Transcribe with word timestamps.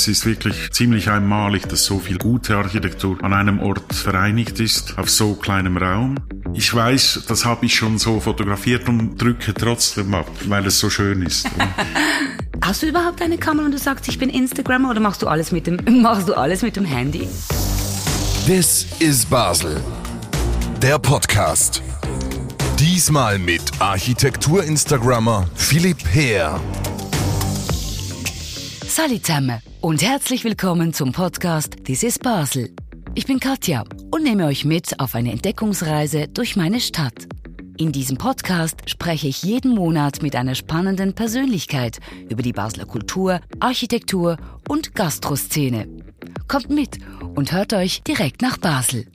Es 0.00 0.08
ist 0.08 0.24
wirklich 0.24 0.70
ziemlich 0.70 1.10
einmalig, 1.10 1.68
dass 1.68 1.84
so 1.84 1.98
viel 1.98 2.16
gute 2.16 2.56
Architektur 2.56 3.22
an 3.22 3.34
einem 3.34 3.60
Ort 3.60 3.94
vereinigt 3.94 4.58
ist, 4.58 4.96
auf 4.96 5.10
so 5.10 5.34
kleinem 5.34 5.76
Raum. 5.76 6.14
Ich 6.54 6.74
weiß, 6.74 7.24
das 7.28 7.44
habe 7.44 7.66
ich 7.66 7.74
schon 7.74 7.98
so 7.98 8.18
fotografiert 8.18 8.88
und 8.88 9.18
drücke 9.20 9.52
trotzdem 9.52 10.14
ab, 10.14 10.26
weil 10.46 10.64
es 10.64 10.78
so 10.78 10.88
schön 10.88 11.20
ist. 11.20 11.46
Hast 12.64 12.82
du 12.82 12.86
überhaupt 12.86 13.20
eine 13.20 13.36
Kamera 13.36 13.66
und 13.66 13.72
du 13.72 13.78
sagst, 13.78 14.08
ich 14.08 14.18
bin 14.18 14.30
Instagrammer 14.30 14.88
oder 14.88 15.00
machst 15.00 15.20
du 15.20 15.26
alles 15.26 15.52
mit 15.52 15.66
dem, 15.66 15.76
machst 16.00 16.26
du 16.26 16.32
alles 16.32 16.62
mit 16.62 16.76
dem 16.76 16.86
Handy? 16.86 17.28
This 18.46 18.86
is 19.00 19.26
Basel. 19.26 19.82
Der 20.80 20.98
Podcast. 20.98 21.82
Diesmal 22.78 23.38
mit 23.38 23.60
Architektur-Instagrammer 23.80 25.46
Philipp 25.54 25.98
Heer. 26.10 26.58
Salut 28.90 29.24
zusammen 29.24 29.62
und 29.80 30.02
herzlich 30.02 30.42
willkommen 30.42 30.92
zum 30.92 31.12
Podcast 31.12 31.76
This 31.84 32.02
is 32.02 32.18
Basel. 32.18 32.74
Ich 33.14 33.24
bin 33.24 33.38
Katja 33.38 33.84
und 34.10 34.24
nehme 34.24 34.46
euch 34.46 34.64
mit 34.64 34.98
auf 34.98 35.14
eine 35.14 35.30
Entdeckungsreise 35.30 36.26
durch 36.26 36.56
meine 36.56 36.80
Stadt. 36.80 37.28
In 37.78 37.92
diesem 37.92 38.18
Podcast 38.18 38.90
spreche 38.90 39.28
ich 39.28 39.44
jeden 39.44 39.76
Monat 39.76 40.22
mit 40.22 40.34
einer 40.34 40.56
spannenden 40.56 41.14
Persönlichkeit 41.14 42.00
über 42.28 42.42
die 42.42 42.52
Basler 42.52 42.84
Kultur, 42.84 43.40
Architektur 43.60 44.38
und 44.66 44.96
Gastroszene. 44.96 45.86
Kommt 46.48 46.70
mit 46.70 46.98
und 47.36 47.52
hört 47.52 47.72
euch 47.72 48.02
direkt 48.02 48.42
nach 48.42 48.58
Basel. 48.58 49.06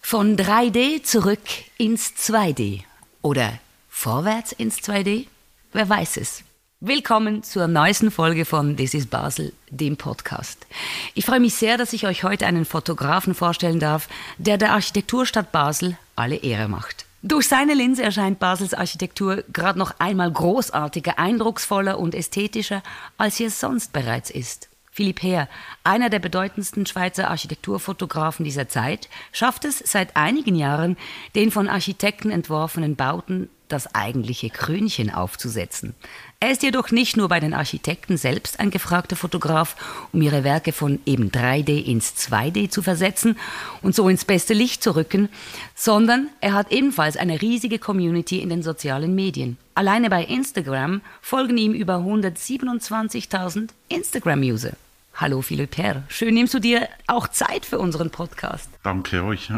Von 0.00 0.36
3D 0.36 1.04
zurück 1.04 1.38
ins 1.78 2.14
2D 2.14 2.80
oder 3.22 3.60
vorwärts 3.88 4.50
ins 4.50 4.78
2D? 4.78 5.26
Wer 5.74 5.88
weiß 5.88 6.18
es. 6.18 6.44
Willkommen 6.80 7.42
zur 7.42 7.66
neuesten 7.66 8.10
Folge 8.10 8.44
von 8.44 8.76
This 8.76 8.92
is 8.92 9.06
Basel, 9.06 9.54
dem 9.70 9.96
Podcast. 9.96 10.66
Ich 11.14 11.24
freue 11.24 11.40
mich 11.40 11.54
sehr, 11.54 11.78
dass 11.78 11.94
ich 11.94 12.06
euch 12.06 12.24
heute 12.24 12.46
einen 12.46 12.66
Fotografen 12.66 13.34
vorstellen 13.34 13.80
darf, 13.80 14.06
der 14.36 14.58
der 14.58 14.72
Architekturstadt 14.72 15.50
Basel 15.50 15.96
alle 16.14 16.36
Ehre 16.36 16.68
macht. 16.68 17.06
Durch 17.22 17.48
seine 17.48 17.72
Linse 17.72 18.02
erscheint 18.02 18.38
Basels 18.38 18.74
Architektur 18.74 19.44
gerade 19.50 19.78
noch 19.78 19.94
einmal 19.98 20.30
großartiger, 20.30 21.18
eindrucksvoller 21.18 21.98
und 21.98 22.14
ästhetischer, 22.14 22.82
als 23.16 23.38
sie 23.38 23.44
es 23.44 23.58
sonst 23.58 23.94
bereits 23.94 24.28
ist. 24.28 24.68
Philipp 24.90 25.22
Heer, 25.22 25.48
einer 25.84 26.10
der 26.10 26.18
bedeutendsten 26.18 26.84
Schweizer 26.84 27.30
Architekturfotografen 27.30 28.44
dieser 28.44 28.68
Zeit, 28.68 29.08
schafft 29.32 29.64
es 29.64 29.78
seit 29.78 30.16
einigen 30.16 30.54
Jahren, 30.54 30.98
den 31.34 31.50
von 31.50 31.66
Architekten 31.70 32.30
entworfenen 32.30 32.94
Bauten 32.94 33.48
das 33.72 33.94
eigentliche 33.94 34.50
Krönchen 34.50 35.10
aufzusetzen. 35.10 35.94
Er 36.40 36.50
ist 36.50 36.62
jedoch 36.62 36.90
nicht 36.90 37.16
nur 37.16 37.28
bei 37.28 37.40
den 37.40 37.54
Architekten 37.54 38.16
selbst 38.16 38.60
ein 38.60 38.70
gefragter 38.70 39.16
Fotograf, 39.16 39.76
um 40.12 40.22
ihre 40.22 40.44
Werke 40.44 40.72
von 40.72 40.98
eben 41.06 41.30
3D 41.30 41.84
ins 41.84 42.14
2D 42.16 42.68
zu 42.68 42.82
versetzen 42.82 43.38
und 43.80 43.94
so 43.94 44.08
ins 44.08 44.24
beste 44.24 44.52
Licht 44.52 44.82
zu 44.82 44.96
rücken, 44.96 45.28
sondern 45.74 46.28
er 46.40 46.54
hat 46.54 46.72
ebenfalls 46.72 47.16
eine 47.16 47.40
riesige 47.40 47.78
Community 47.78 48.40
in 48.40 48.48
den 48.48 48.62
sozialen 48.62 49.14
Medien. 49.14 49.56
Alleine 49.74 50.10
bei 50.10 50.24
Instagram 50.24 51.00
folgen 51.20 51.56
ihm 51.56 51.72
über 51.72 51.96
127.000 51.96 53.68
Instagram-User. 53.88 54.72
Hallo 55.14 55.42
Philipp 55.42 55.76
Herr, 55.76 56.04
schön 56.08 56.34
nimmst 56.34 56.54
du 56.54 56.58
dir 56.58 56.88
auch 57.06 57.28
Zeit 57.28 57.66
für 57.66 57.78
unseren 57.78 58.10
Podcast. 58.10 58.70
Danke 58.82 59.22
euch. 59.22 59.52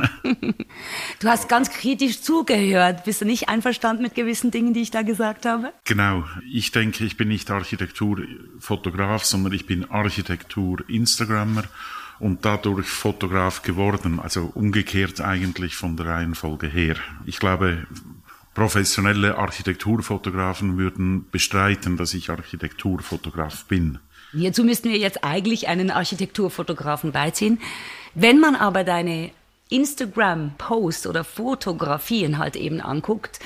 du 1.20 1.28
hast 1.28 1.48
ganz 1.48 1.70
kritisch 1.70 2.22
zugehört. 2.22 3.05
Bist 3.05 3.20
du 3.20 3.24
nicht 3.24 3.48
einverstanden 3.48 4.02
mit 4.02 4.16
gewissen 4.16 4.50
Dingen, 4.50 4.74
die 4.74 4.83
ich 4.83 4.91
da 4.91 5.02
gesagt 5.02 5.46
habe? 5.46 5.72
Genau. 5.84 6.24
Ich 6.50 6.72
denke, 6.72 7.05
ich 7.05 7.16
bin 7.16 7.28
nicht 7.28 7.50
Architekturfotograf, 7.50 9.24
sondern 9.24 9.52
ich 9.52 9.64
bin 9.66 9.88
Architektur-Instagrammer 9.88 11.64
und 12.18 12.44
dadurch 12.44 12.89
Fotograf 12.89 13.62
geworden. 13.62 14.18
Also 14.18 14.50
umgekehrt 14.55 15.20
eigentlich 15.20 15.77
von 15.77 15.96
der 15.96 16.06
Reihenfolge 16.06 16.67
her. 16.67 16.96
Ich 17.27 17.39
glaube, 17.39 17.86
professionelle 18.55 19.39
Architekturfotografen 19.39 20.79
würden 20.79 21.30
bestreiten, 21.30 21.96
dass 21.96 22.12
ich 22.12 22.30
Architekturfotograf 22.30 23.67
bin. 23.67 23.98
Hierzu 24.34 24.64
müssten 24.64 24.90
wir 24.90 24.98
jetzt 24.98 25.24
eigentlich 25.24 25.68
einen 25.68 25.90
Architekturfotografen 25.90 27.12
beiziehen. 27.12 27.61
Wenn 28.14 28.40
man 28.40 28.56
aber 28.56 28.84
deine 28.84 29.30
Instagram-Posts 29.70 31.06
oder 31.06 31.24
Fotografien 31.24 32.39
halt 32.39 32.56
eben 32.56 32.80
anguckt, 32.80 33.40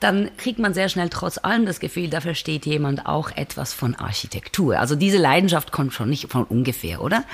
dann 0.00 0.30
kriegt 0.36 0.58
man 0.58 0.74
sehr 0.74 0.88
schnell 0.88 1.08
trotz 1.08 1.38
allem 1.38 1.64
das 1.64 1.78
Gefühl, 1.78 2.08
da 2.08 2.20
versteht 2.20 2.66
jemand 2.66 3.06
auch 3.06 3.30
etwas 3.30 3.72
von 3.72 3.94
Architektur. 3.94 4.78
Also 4.78 4.96
diese 4.96 5.18
Leidenschaft 5.18 5.70
kommt 5.70 5.92
schon 5.92 6.10
nicht 6.10 6.30
von 6.30 6.44
ungefähr, 6.44 7.02
oder? 7.02 7.24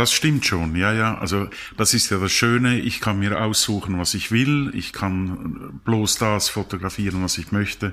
Das 0.00 0.12
stimmt 0.12 0.46
schon, 0.46 0.76
ja, 0.76 0.94
ja. 0.94 1.18
Also 1.18 1.48
das 1.76 1.92
ist 1.92 2.08
ja 2.08 2.16
das 2.16 2.32
Schöne. 2.32 2.78
Ich 2.78 3.02
kann 3.02 3.18
mir 3.18 3.38
aussuchen, 3.38 3.98
was 3.98 4.14
ich 4.14 4.32
will. 4.32 4.70
Ich 4.72 4.94
kann 4.94 5.78
bloß 5.84 6.16
das 6.16 6.48
fotografieren, 6.48 7.22
was 7.22 7.36
ich 7.36 7.52
möchte 7.52 7.92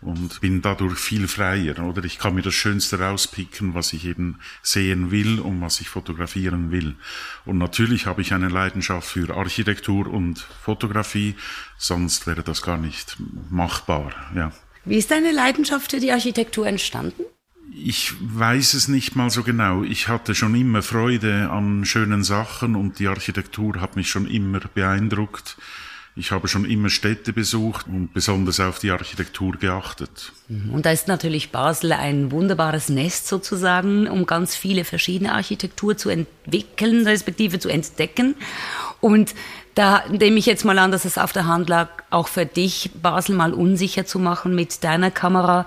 und 0.00 0.40
bin 0.40 0.62
dadurch 0.62 0.98
viel 0.98 1.28
freier. 1.28 1.78
Oder 1.84 2.04
ich 2.04 2.18
kann 2.18 2.36
mir 2.36 2.40
das 2.40 2.54
Schönste 2.54 3.00
rauspicken, 3.00 3.74
was 3.74 3.92
ich 3.92 4.06
eben 4.06 4.38
sehen 4.62 5.10
will 5.10 5.40
und 5.40 5.60
was 5.60 5.82
ich 5.82 5.90
fotografieren 5.90 6.70
will. 6.70 6.96
Und 7.44 7.58
natürlich 7.58 8.06
habe 8.06 8.22
ich 8.22 8.32
eine 8.32 8.48
Leidenschaft 8.48 9.06
für 9.06 9.36
Architektur 9.36 10.06
und 10.06 10.38
Fotografie, 10.62 11.34
sonst 11.76 12.26
wäre 12.26 12.42
das 12.42 12.62
gar 12.62 12.78
nicht 12.78 13.18
machbar. 13.50 14.14
Ja. 14.34 14.52
Wie 14.86 14.96
ist 14.96 15.10
deine 15.10 15.32
Leidenschaft 15.32 15.90
für 15.90 16.00
die 16.00 16.12
Architektur 16.12 16.66
entstanden? 16.66 17.24
Ich 17.70 18.14
weiß 18.20 18.74
es 18.74 18.88
nicht 18.88 19.16
mal 19.16 19.30
so 19.30 19.42
genau. 19.42 19.82
Ich 19.82 20.08
hatte 20.08 20.34
schon 20.34 20.54
immer 20.54 20.82
Freude 20.82 21.50
an 21.50 21.84
schönen 21.84 22.22
Sachen 22.22 22.76
und 22.76 22.98
die 22.98 23.08
Architektur 23.08 23.80
hat 23.80 23.96
mich 23.96 24.08
schon 24.10 24.26
immer 24.26 24.60
beeindruckt. 24.60 25.56
Ich 26.14 26.30
habe 26.30 26.46
schon 26.46 26.66
immer 26.66 26.90
Städte 26.90 27.32
besucht 27.32 27.86
und 27.86 28.12
besonders 28.12 28.60
auf 28.60 28.78
die 28.78 28.90
Architektur 28.90 29.52
geachtet. 29.52 30.32
Mhm. 30.48 30.74
Und 30.74 30.84
da 30.84 30.90
ist 30.90 31.08
natürlich 31.08 31.50
Basel 31.50 31.92
ein 31.92 32.30
wunderbares 32.30 32.90
Nest 32.90 33.28
sozusagen, 33.28 34.06
um 34.06 34.26
ganz 34.26 34.54
viele 34.54 34.84
verschiedene 34.84 35.32
Architektur 35.32 35.96
zu 35.96 36.10
entwickeln, 36.10 37.06
respektive 37.06 37.58
zu 37.58 37.70
entdecken. 37.70 38.34
Und 39.00 39.34
da 39.74 40.04
nehme 40.10 40.38
ich 40.38 40.44
jetzt 40.44 40.66
mal 40.66 40.78
an, 40.78 40.92
dass 40.92 41.06
es 41.06 41.16
auf 41.16 41.32
der 41.32 41.46
Hand 41.46 41.70
lag, 41.70 41.88
auch 42.10 42.28
für 42.28 42.44
dich 42.44 42.90
Basel 43.00 43.34
mal 43.34 43.54
unsicher 43.54 44.04
zu 44.04 44.18
machen 44.18 44.54
mit 44.54 44.84
deiner 44.84 45.10
Kamera. 45.10 45.64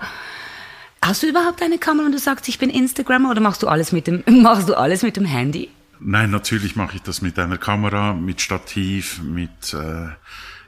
Hast 1.06 1.22
du 1.22 1.28
überhaupt 1.28 1.62
eine 1.62 1.78
Kamera 1.78 2.06
und 2.06 2.12
du 2.12 2.18
sagst, 2.18 2.48
ich 2.48 2.58
bin 2.58 2.68
Instagrammer 2.68 3.30
oder 3.30 3.40
machst 3.40 3.62
du 3.62 3.68
alles 3.68 3.92
mit 3.92 4.08
dem, 4.08 4.24
machst 4.42 4.68
du 4.68 4.74
alles 4.74 5.02
mit 5.02 5.16
dem 5.16 5.24
Handy? 5.24 5.68
Nein, 6.00 6.32
natürlich 6.32 6.74
mache 6.74 6.96
ich 6.96 7.02
das 7.02 7.22
mit 7.22 7.38
einer 7.38 7.58
Kamera, 7.58 8.12
mit 8.12 8.40
Stativ, 8.40 9.22
mit 9.22 9.72
äh, 9.72 10.08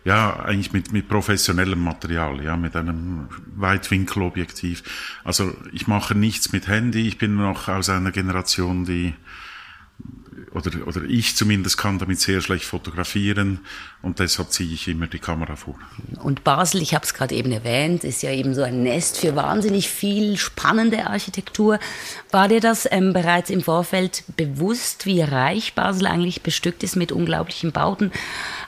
ja 0.04 0.38
eigentlich 0.38 0.72
mit 0.72 0.92
mit 0.92 1.08
professionellem 1.08 1.82
Material, 1.82 2.40
ja, 2.40 2.56
mit 2.56 2.76
einem 2.76 3.28
Weitwinkelobjektiv. 3.56 4.84
Also 5.24 5.52
ich 5.72 5.88
mache 5.88 6.14
nichts 6.14 6.52
mit 6.52 6.68
Handy. 6.68 7.08
Ich 7.08 7.18
bin 7.18 7.34
noch 7.34 7.66
aus 7.66 7.88
einer 7.88 8.12
Generation, 8.12 8.84
die 8.84 9.14
oder, 10.52 10.86
oder 10.86 11.02
ich 11.04 11.36
zumindest 11.36 11.78
kann 11.78 11.98
damit 11.98 12.20
sehr 12.20 12.40
schlecht 12.40 12.64
fotografieren 12.64 13.60
und 14.02 14.18
deshalb 14.18 14.50
ziehe 14.50 14.72
ich 14.72 14.88
immer 14.88 15.06
die 15.06 15.18
Kamera 15.18 15.56
vor. 15.56 15.76
Und 16.22 16.44
Basel, 16.44 16.82
ich 16.82 16.94
habe 16.94 17.04
es 17.04 17.14
gerade 17.14 17.34
eben 17.34 17.52
erwähnt, 17.52 18.04
ist 18.04 18.22
ja 18.22 18.30
eben 18.30 18.54
so 18.54 18.62
ein 18.62 18.82
Nest 18.82 19.18
für 19.18 19.36
wahnsinnig 19.36 19.88
viel 19.88 20.36
spannende 20.36 21.06
Architektur. 21.06 21.78
War 22.30 22.48
dir 22.48 22.60
das 22.60 22.88
ähm, 22.90 23.12
bereits 23.12 23.50
im 23.50 23.62
Vorfeld 23.62 24.24
bewusst, 24.36 25.06
wie 25.06 25.20
reich 25.20 25.74
Basel 25.74 26.06
eigentlich 26.06 26.42
bestückt 26.42 26.82
ist 26.82 26.96
mit 26.96 27.12
unglaublichen 27.12 27.72
Bauten? 27.72 28.12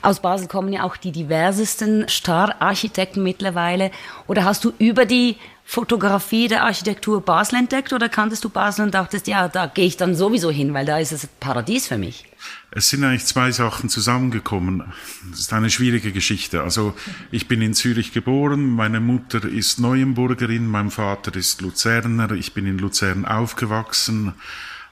Aus 0.03 0.21
Basel 0.21 0.49
kommen 0.49 0.73
ja 0.73 0.85
auch 0.85 0.97
die 0.97 1.13
diversesten 1.13 2.09
Star-Architekten 2.09 3.23
mittlerweile. 3.23 3.91
Oder 4.27 4.45
hast 4.45 4.65
du 4.65 4.73
über 4.79 5.07
die 5.07 5.37
Fotografie 5.71 6.49
der 6.49 6.65
Architektur 6.65 7.25
Basel 7.25 7.61
entdeckt 7.61 7.93
oder 7.93 8.09
kanntest 8.09 8.43
du 8.43 8.49
Basel 8.49 8.87
und 8.87 8.93
dachtest, 8.93 9.29
ja, 9.29 9.47
da 9.47 9.67
gehe 9.67 9.87
ich 9.87 9.97
dann 9.97 10.17
sowieso 10.17 10.51
hin, 10.51 10.75
weil 10.75 10.85
da 10.85 10.99
ist 10.99 11.13
es 11.13 11.29
Paradies 11.39 11.87
für 11.87 11.97
mich? 11.97 12.25
Es 12.73 12.89
sind 12.89 13.05
eigentlich 13.05 13.25
zwei 13.27 13.53
Sachen 13.53 13.89
zusammengekommen. 13.89 14.83
Das 15.31 15.39
ist 15.39 15.53
eine 15.53 15.71
schwierige 15.71 16.11
Geschichte. 16.11 16.65
Also 16.65 16.97
ich 17.31 17.47
bin 17.47 17.63
in 17.63 17.75
Zürich 17.75 18.13
geboren, 18.13 18.69
meine 18.71 18.99
Mutter 18.99 19.45
ist 19.45 19.79
Neuenburgerin, 19.79 20.67
mein 20.67 20.91
Vater 20.91 21.37
ist 21.37 21.61
Luzerner, 21.61 22.33
ich 22.33 22.53
bin 22.53 22.67
in 22.67 22.81
Luzern 22.81 23.25
aufgewachsen. 23.25 24.35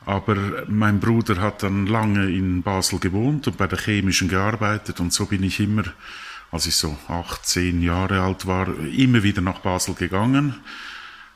Aber 0.06 0.36
mein 0.68 1.00
Bruder 1.00 1.40
hat 1.40 1.64
dann 1.64 1.88
lange 1.88 2.30
in 2.30 2.62
Basel 2.62 3.00
gewohnt 3.00 3.48
und 3.48 3.56
bei 3.56 3.66
der 3.66 3.80
Chemischen 3.80 4.28
gearbeitet 4.28 5.00
und 5.00 5.12
so 5.12 5.26
bin 5.26 5.42
ich 5.42 5.58
immer 5.58 5.82
als 6.50 6.66
ich 6.66 6.76
so 6.76 6.96
acht, 7.08 7.46
zehn 7.46 7.82
Jahre 7.82 8.22
alt 8.22 8.46
war, 8.46 8.68
immer 8.78 9.22
wieder 9.22 9.42
nach 9.42 9.60
Basel 9.60 9.94
gegangen. 9.94 10.54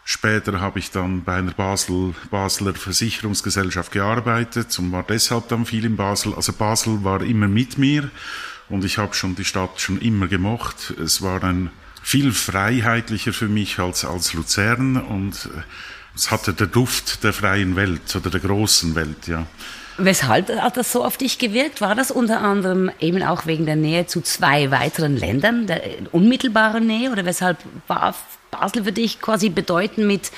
Später 0.05 0.61
habe 0.61 0.81
ich 0.81 0.91
dann 0.91 1.23
bei 1.23 1.37
einer 1.37 1.53
Basel, 1.53 2.15
Basler 2.31 2.75
Versicherungsgesellschaft 2.75 3.93
gearbeitet 3.93 4.77
und 4.79 4.91
war 4.91 5.05
deshalb 5.05 5.49
dann 5.49 5.65
viel 5.65 5.85
in 5.85 5.97
Basel. 5.97 6.35
Also 6.35 6.53
Basel 6.53 7.05
war 7.05 7.23
immer 7.23 7.47
mit 7.47 7.79
mir 7.79 8.11
und 8.69 8.85
ich 8.85 8.99
habe 8.99 9.15
schon 9.15 9.37
die 9.37 9.45
Stadt 9.45 9.81
schon 9.81 10.01
immer 10.01 10.27
gemocht. 10.27 10.91
Es 10.99 11.23
war 11.23 11.45
ein 11.45 11.71
viel 12.03 12.33
freiheitlicher 12.33 13.33
für 13.33 13.49
mich 13.49 13.79
als, 13.79 14.05
als 14.05 14.33
Luzern 14.33 14.97
und 14.97 15.49
es 16.17 16.31
hatte 16.31 16.53
der 16.53 16.67
Duft 16.67 17.23
der 17.23 17.33
freien 17.33 17.77
Welt 17.77 18.15
oder 18.17 18.29
der 18.29 18.41
großen 18.41 18.95
Welt, 18.95 19.29
ja. 19.29 19.47
Weshalb 20.05 20.49
hat 20.61 20.77
das 20.77 20.91
so 20.91 21.05
auf 21.05 21.17
dich 21.17 21.39
gewirkt? 21.39 21.81
War 21.81 21.95
das 21.95 22.11
unter 22.11 22.41
anderem 22.41 22.91
eben 22.99 23.23
auch 23.23 23.47
wegen 23.47 23.67
der 23.67 23.77
Nähe 23.77 24.07
zu 24.07 24.21
zwei 24.21 24.73
weiteren 24.73 25.17
Ländern, 25.17 25.69
der 25.69 25.81
unmittelbaren 26.11 26.85
Nähe? 26.85 27.13
Oder 27.13 27.25
weshalb 27.25 27.59
war 27.87 28.13
Basel 28.51 28.83
für 28.83 28.91
dich 28.91 29.21
quasi 29.21 29.49
bedeutend 29.49 30.09
mit 30.09 30.33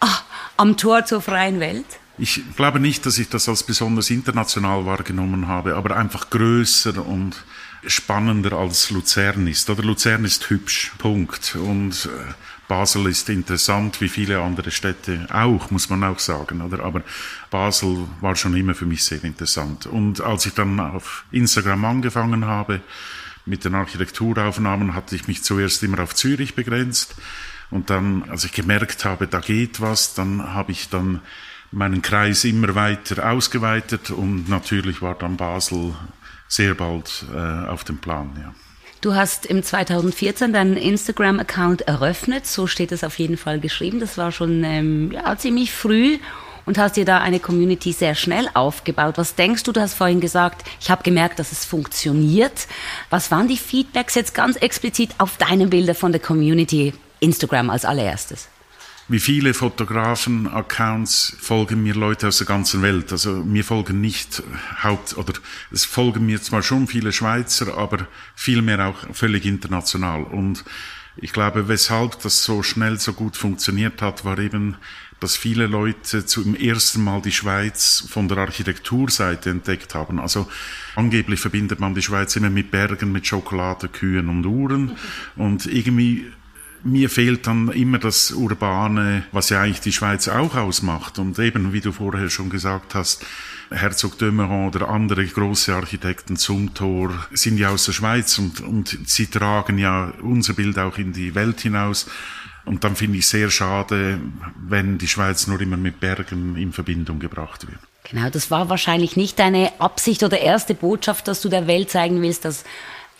ah, 0.00 0.18
am 0.56 0.78
Tor 0.78 1.04
zur 1.04 1.20
freien 1.20 1.60
Welt? 1.60 1.84
Ich 2.16 2.42
glaube 2.56 2.80
nicht, 2.80 3.04
dass 3.04 3.18
ich 3.18 3.28
das 3.28 3.50
als 3.50 3.64
besonders 3.64 4.08
international 4.08 4.86
wahrgenommen 4.86 5.46
habe, 5.46 5.74
aber 5.74 5.94
einfach 5.94 6.30
größer 6.30 7.04
und 7.04 7.44
spannender 7.86 8.54
als 8.54 8.88
Luzern 8.88 9.46
ist. 9.46 9.68
Oder 9.68 9.82
Luzern 9.82 10.24
ist 10.24 10.48
hübsch, 10.48 10.92
Punkt. 10.96 11.54
Und 11.56 12.06
äh, 12.06 12.32
Basel 12.68 13.06
ist 13.06 13.28
interessant, 13.28 14.00
wie 14.00 14.08
viele 14.08 14.40
andere 14.40 14.70
Städte 14.70 15.26
auch, 15.30 15.70
muss 15.70 15.88
man 15.88 16.02
auch 16.02 16.18
sagen, 16.18 16.60
oder? 16.60 16.82
Aber 16.82 17.02
Basel 17.50 18.08
war 18.20 18.34
schon 18.34 18.56
immer 18.56 18.74
für 18.74 18.86
mich 18.86 19.04
sehr 19.04 19.22
interessant. 19.22 19.86
Und 19.86 20.20
als 20.20 20.46
ich 20.46 20.54
dann 20.54 20.80
auf 20.80 21.24
Instagram 21.30 21.84
angefangen 21.84 22.44
habe, 22.44 22.80
mit 23.44 23.64
den 23.64 23.76
Architekturaufnahmen, 23.76 24.94
hatte 24.94 25.14
ich 25.14 25.28
mich 25.28 25.44
zuerst 25.44 25.82
immer 25.84 26.00
auf 26.00 26.14
Zürich 26.14 26.54
begrenzt. 26.56 27.14
Und 27.70 27.90
dann, 27.90 28.24
als 28.28 28.44
ich 28.44 28.52
gemerkt 28.52 29.04
habe, 29.04 29.26
da 29.26 29.40
geht 29.40 29.80
was, 29.80 30.14
dann 30.14 30.52
habe 30.52 30.72
ich 30.72 30.88
dann 30.88 31.20
meinen 31.72 32.02
Kreis 32.02 32.44
immer 32.44 32.74
weiter 32.74 33.30
ausgeweitet 33.30 34.10
und 34.10 34.48
natürlich 34.48 35.02
war 35.02 35.14
dann 35.14 35.36
Basel 35.36 35.94
sehr 36.48 36.74
bald 36.74 37.24
äh, 37.34 37.66
auf 37.66 37.84
dem 37.84 37.98
Plan, 37.98 38.30
ja. 38.40 38.54
Du 39.00 39.14
hast 39.14 39.46
im 39.46 39.62
2014 39.62 40.52
deinen 40.52 40.76
Instagram-Account 40.76 41.82
eröffnet, 41.82 42.46
so 42.46 42.66
steht 42.66 42.92
es 42.92 43.04
auf 43.04 43.18
jeden 43.18 43.36
Fall 43.36 43.60
geschrieben. 43.60 44.00
Das 44.00 44.16
war 44.16 44.32
schon 44.32 44.64
ähm, 44.64 45.12
ja, 45.12 45.36
ziemlich 45.36 45.72
früh 45.72 46.18
und 46.64 46.78
hast 46.78 46.96
dir 46.96 47.04
da 47.04 47.18
eine 47.18 47.38
Community 47.38 47.92
sehr 47.92 48.14
schnell 48.14 48.48
aufgebaut. 48.54 49.18
Was 49.18 49.34
denkst 49.34 49.62
du? 49.62 49.72
Du 49.72 49.80
hast 49.80 49.94
vorhin 49.94 50.20
gesagt, 50.20 50.66
ich 50.80 50.90
habe 50.90 51.02
gemerkt, 51.02 51.38
dass 51.38 51.52
es 51.52 51.64
funktioniert. 51.64 52.66
Was 53.10 53.30
waren 53.30 53.48
die 53.48 53.58
Feedbacks 53.58 54.14
jetzt 54.14 54.34
ganz 54.34 54.56
explizit 54.56 55.10
auf 55.18 55.36
deine 55.36 55.66
Bilder 55.66 55.94
von 55.94 56.12
der 56.12 56.20
Community 56.20 56.94
Instagram 57.20 57.70
als 57.70 57.84
allererstes? 57.84 58.48
Wie 59.08 59.20
viele 59.20 59.54
Fotografen-Accounts 59.54 61.36
folgen 61.40 61.82
mir 61.82 61.94
Leute 61.94 62.26
aus 62.26 62.38
der 62.38 62.46
ganzen 62.46 62.82
Welt. 62.82 63.12
Also 63.12 63.44
mir 63.44 63.64
folgen 63.64 64.00
nicht 64.00 64.42
Haupt, 64.82 65.16
oder 65.16 65.32
es 65.70 65.84
folgen 65.84 66.26
mir 66.26 66.42
zwar 66.42 66.62
schon 66.62 66.88
viele 66.88 67.12
Schweizer, 67.12 67.78
aber 67.78 68.08
vielmehr 68.34 68.88
auch 68.88 68.96
völlig 69.12 69.46
international. 69.46 70.24
Und 70.24 70.64
ich 71.16 71.32
glaube, 71.32 71.68
weshalb 71.68 72.20
das 72.22 72.42
so 72.42 72.62
schnell 72.62 72.98
so 72.98 73.12
gut 73.12 73.36
funktioniert 73.36 74.02
hat, 74.02 74.24
war 74.24 74.38
eben, 74.38 74.76
dass 75.20 75.36
viele 75.36 75.66
Leute 75.66 76.26
zum 76.26 76.54
ersten 76.54 77.02
Mal 77.02 77.22
die 77.22 77.32
Schweiz 77.32 78.04
von 78.10 78.28
der 78.28 78.38
Architekturseite 78.38 79.50
entdeckt 79.50 79.94
haben. 79.94 80.18
Also 80.18 80.48
angeblich 80.94 81.40
verbindet 81.40 81.80
man 81.80 81.94
die 81.94 82.02
Schweiz 82.02 82.36
immer 82.36 82.50
mit 82.50 82.70
Bergen, 82.70 83.12
mit 83.12 83.26
Schokolade, 83.26 83.88
Kühen 83.88 84.28
und 84.28 84.44
Uhren. 84.44 84.96
Und 85.36 85.64
irgendwie 85.64 86.26
mir 86.86 87.10
fehlt 87.10 87.46
dann 87.46 87.68
immer 87.70 87.98
das 87.98 88.30
Urbane, 88.30 89.24
was 89.32 89.50
ja 89.50 89.60
eigentlich 89.60 89.80
die 89.80 89.92
Schweiz 89.92 90.28
auch 90.28 90.54
ausmacht. 90.54 91.18
Und 91.18 91.38
eben, 91.38 91.72
wie 91.72 91.80
du 91.80 91.92
vorher 91.92 92.30
schon 92.30 92.48
gesagt 92.48 92.94
hast, 92.94 93.24
Herzog 93.70 94.18
de 94.18 94.30
Meuron 94.30 94.68
oder 94.68 94.88
andere 94.88 95.26
große 95.26 95.74
Architekten 95.74 96.36
zum 96.36 96.74
Tor 96.74 97.26
sind 97.32 97.58
ja 97.58 97.70
aus 97.70 97.86
der 97.86 97.92
Schweiz 97.92 98.38
und, 98.38 98.60
und 98.60 98.96
sie 99.06 99.26
tragen 99.26 99.78
ja 99.78 100.12
unser 100.22 100.54
Bild 100.54 100.78
auch 100.78 100.98
in 100.98 101.12
die 101.12 101.34
Welt 101.34 101.60
hinaus. 101.60 102.06
Und 102.64 102.84
dann 102.84 102.96
finde 102.96 103.18
ich 103.18 103.26
sehr 103.26 103.50
schade, 103.50 104.20
wenn 104.68 104.98
die 104.98 105.08
Schweiz 105.08 105.46
nur 105.46 105.60
immer 105.60 105.76
mit 105.76 106.00
Bergen 106.00 106.56
in 106.56 106.72
Verbindung 106.72 107.18
gebracht 107.18 107.66
wird. 107.66 107.78
Genau, 108.08 108.30
das 108.30 108.50
war 108.50 108.68
wahrscheinlich 108.68 109.16
nicht 109.16 109.38
deine 109.38 109.72
Absicht 109.80 110.22
oder 110.22 110.38
erste 110.38 110.74
Botschaft, 110.74 111.26
dass 111.26 111.40
du 111.40 111.48
der 111.48 111.66
Welt 111.66 111.90
zeigen 111.90 112.22
willst, 112.22 112.44
dass 112.44 112.64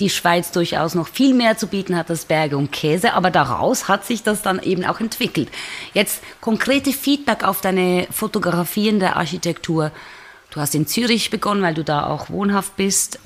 die 0.00 0.10
Schweiz 0.10 0.50
durchaus 0.50 0.94
noch 0.94 1.08
viel 1.08 1.34
mehr 1.34 1.56
zu 1.56 1.66
bieten 1.66 1.96
hat 1.96 2.10
als 2.10 2.26
Berge 2.26 2.56
und 2.56 2.72
Käse, 2.72 3.14
aber 3.14 3.30
daraus 3.30 3.88
hat 3.88 4.04
sich 4.04 4.22
das 4.22 4.42
dann 4.42 4.62
eben 4.62 4.84
auch 4.84 5.00
entwickelt. 5.00 5.48
Jetzt 5.94 6.22
konkrete 6.40 6.92
Feedback 6.92 7.44
auf 7.44 7.60
deine 7.60 8.06
Fotografien 8.10 9.00
der 9.00 9.16
Architektur. 9.16 9.90
Du 10.56 10.62
hast 10.62 10.74
in 10.74 10.86
Zürich 10.86 11.28
begonnen, 11.28 11.60
weil 11.60 11.74
du 11.74 11.84
da 11.84 12.06
auch 12.06 12.30
wohnhaft 12.30 12.76
bist, 12.76 13.18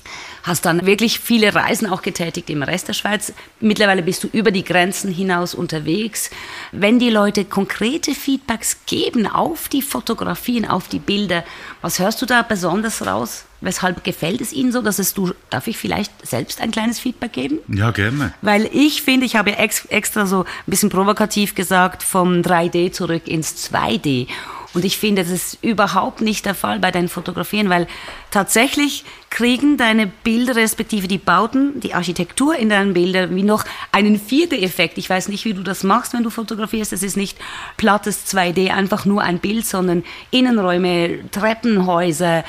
hast 0.42 0.66
dann 0.66 0.84
wirklich 0.84 1.20
viele 1.20 1.54
Reisen 1.54 1.86
auch 1.86 2.02
getätigt 2.02 2.50
im 2.50 2.64
Rest 2.64 2.88
der 2.88 2.92
Schweiz. 2.92 3.32
Mittlerweile 3.60 4.02
bist 4.02 4.24
du 4.24 4.28
über 4.32 4.50
die 4.50 4.64
Grenzen 4.64 5.12
hinaus 5.12 5.54
unterwegs. 5.54 6.30
Wenn 6.72 6.98
die 6.98 7.08
Leute 7.08 7.44
konkrete 7.44 8.16
Feedbacks 8.16 8.78
geben 8.86 9.28
auf 9.28 9.68
die 9.68 9.80
Fotografien, 9.80 10.66
auf 10.66 10.88
die 10.88 10.98
Bilder, 10.98 11.44
was 11.82 12.00
hörst 12.00 12.20
du 12.20 12.26
da 12.26 12.42
besonders 12.42 13.06
raus? 13.06 13.44
Weshalb 13.60 14.02
gefällt 14.02 14.40
es 14.40 14.52
Ihnen 14.52 14.72
so, 14.72 14.82
dass 14.82 14.98
es 14.98 15.14
du, 15.14 15.32
darf 15.50 15.68
ich 15.68 15.76
vielleicht 15.78 16.26
selbst 16.26 16.60
ein 16.60 16.72
kleines 16.72 16.98
Feedback 16.98 17.34
geben? 17.34 17.60
Ja, 17.68 17.92
gerne. 17.92 18.34
Weil 18.42 18.68
ich 18.72 19.02
finde, 19.02 19.24
ich 19.26 19.36
habe 19.36 19.50
ja 19.50 19.56
ex, 19.58 19.84
extra 19.84 20.26
so 20.26 20.40
ein 20.40 20.46
bisschen 20.66 20.88
provokativ 20.88 21.54
gesagt, 21.54 22.02
vom 22.02 22.40
3D 22.40 22.90
zurück 22.90 23.28
ins 23.28 23.70
2D. 23.70 24.26
Und 24.72 24.84
ich 24.84 24.98
finde, 24.98 25.22
das 25.22 25.32
ist 25.32 25.58
überhaupt 25.62 26.20
nicht 26.20 26.46
der 26.46 26.54
Fall 26.54 26.78
bei 26.78 26.92
deinen 26.92 27.08
Fotografien, 27.08 27.68
weil 27.68 27.88
tatsächlich 28.30 29.04
kriegen 29.28 29.76
deine 29.76 30.06
Bilder, 30.06 30.54
respektive 30.54 31.08
die 31.08 31.18
Bauten, 31.18 31.80
die 31.80 31.94
Architektur 31.94 32.54
in 32.54 32.68
deinen 32.68 32.94
Bildern, 32.94 33.34
wie 33.34 33.42
noch 33.42 33.64
einen 33.90 34.20
vierten 34.20 34.62
Effekt. 34.62 34.96
Ich 34.98 35.10
weiß 35.10 35.28
nicht, 35.28 35.44
wie 35.44 35.54
du 35.54 35.62
das 35.62 35.82
machst, 35.82 36.12
wenn 36.12 36.22
du 36.22 36.30
fotografierst. 36.30 36.92
Es 36.92 37.02
ist 37.02 37.16
nicht 37.16 37.36
plattes 37.76 38.32
2D, 38.32 38.70
einfach 38.70 39.06
nur 39.06 39.22
ein 39.22 39.40
Bild, 39.40 39.66
sondern 39.66 40.04
Innenräume, 40.30 41.28
Treppenhäuser, 41.32 42.44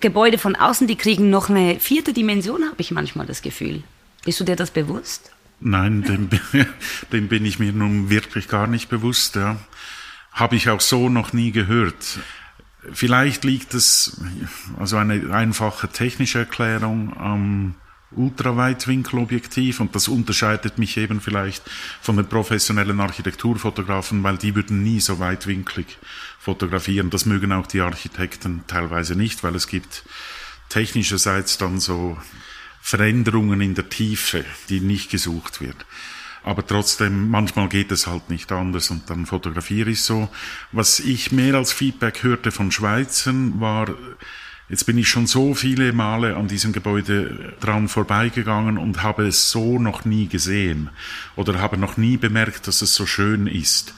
Gebäude 0.00 0.38
von 0.38 0.54
außen, 0.54 0.86
die 0.86 0.96
kriegen 0.96 1.30
noch 1.30 1.48
eine 1.48 1.80
vierte 1.80 2.12
Dimension, 2.12 2.62
habe 2.64 2.76
ich 2.78 2.92
manchmal 2.92 3.26
das 3.26 3.42
Gefühl. 3.42 3.82
Bist 4.24 4.38
du 4.38 4.44
dir 4.44 4.56
das 4.56 4.70
bewusst? 4.70 5.32
Nein, 5.60 6.02
dem, 6.02 6.28
dem 7.12 7.26
bin 7.26 7.44
ich 7.44 7.58
mir 7.58 7.72
nun 7.72 8.10
wirklich 8.10 8.46
gar 8.46 8.68
nicht 8.68 8.88
bewusst. 8.88 9.34
Ja 9.34 9.56
habe 10.38 10.54
ich 10.54 10.70
auch 10.70 10.80
so 10.80 11.08
noch 11.08 11.32
nie 11.32 11.50
gehört. 11.50 12.20
Vielleicht 12.92 13.42
liegt 13.42 13.74
es, 13.74 14.20
also 14.78 14.96
eine 14.96 15.34
einfache 15.34 15.88
technische 15.88 16.38
Erklärung 16.38 17.16
am 17.16 17.74
Ultraweitwinkelobjektiv 18.12 19.80
und 19.80 19.94
das 19.96 20.06
unterscheidet 20.06 20.78
mich 20.78 20.96
eben 20.96 21.20
vielleicht 21.20 21.62
von 22.00 22.16
den 22.16 22.26
professionellen 22.26 23.00
Architekturfotografen, 23.00 24.22
weil 24.22 24.38
die 24.38 24.54
würden 24.54 24.82
nie 24.82 25.00
so 25.00 25.18
weitwinklig 25.18 25.98
fotografieren. 26.38 27.10
Das 27.10 27.26
mögen 27.26 27.52
auch 27.52 27.66
die 27.66 27.80
Architekten 27.80 28.62
teilweise 28.68 29.16
nicht, 29.16 29.42
weil 29.42 29.56
es 29.56 29.66
gibt 29.66 30.04
technischerseits 30.68 31.58
dann 31.58 31.80
so 31.80 32.16
Veränderungen 32.80 33.60
in 33.60 33.74
der 33.74 33.88
Tiefe, 33.88 34.44
die 34.68 34.80
nicht 34.80 35.10
gesucht 35.10 35.60
wird 35.60 35.84
aber 36.44 36.66
trotzdem, 36.66 37.28
manchmal 37.30 37.68
geht 37.68 37.92
es 37.92 38.06
halt 38.06 38.30
nicht 38.30 38.50
anders 38.52 38.90
und 38.90 39.10
dann 39.10 39.26
fotografiere 39.26 39.90
ich 39.90 40.02
so. 40.02 40.28
Was 40.72 41.00
ich 41.00 41.32
mehr 41.32 41.54
als 41.54 41.72
Feedback 41.72 42.22
hörte 42.22 42.50
von 42.50 42.70
Schweizern 42.70 43.60
war, 43.60 43.88
jetzt 44.68 44.84
bin 44.84 44.98
ich 44.98 45.08
schon 45.08 45.26
so 45.26 45.54
viele 45.54 45.92
Male 45.92 46.36
an 46.36 46.48
diesem 46.48 46.72
Gebäude 46.72 47.54
dran 47.60 47.88
vorbeigegangen 47.88 48.78
und 48.78 49.02
habe 49.02 49.26
es 49.26 49.50
so 49.50 49.78
noch 49.78 50.04
nie 50.04 50.26
gesehen 50.26 50.90
oder 51.36 51.58
habe 51.60 51.76
noch 51.76 51.96
nie 51.96 52.16
bemerkt, 52.16 52.66
dass 52.66 52.82
es 52.82 52.94
so 52.94 53.06
schön 53.06 53.46
ist. 53.46 53.94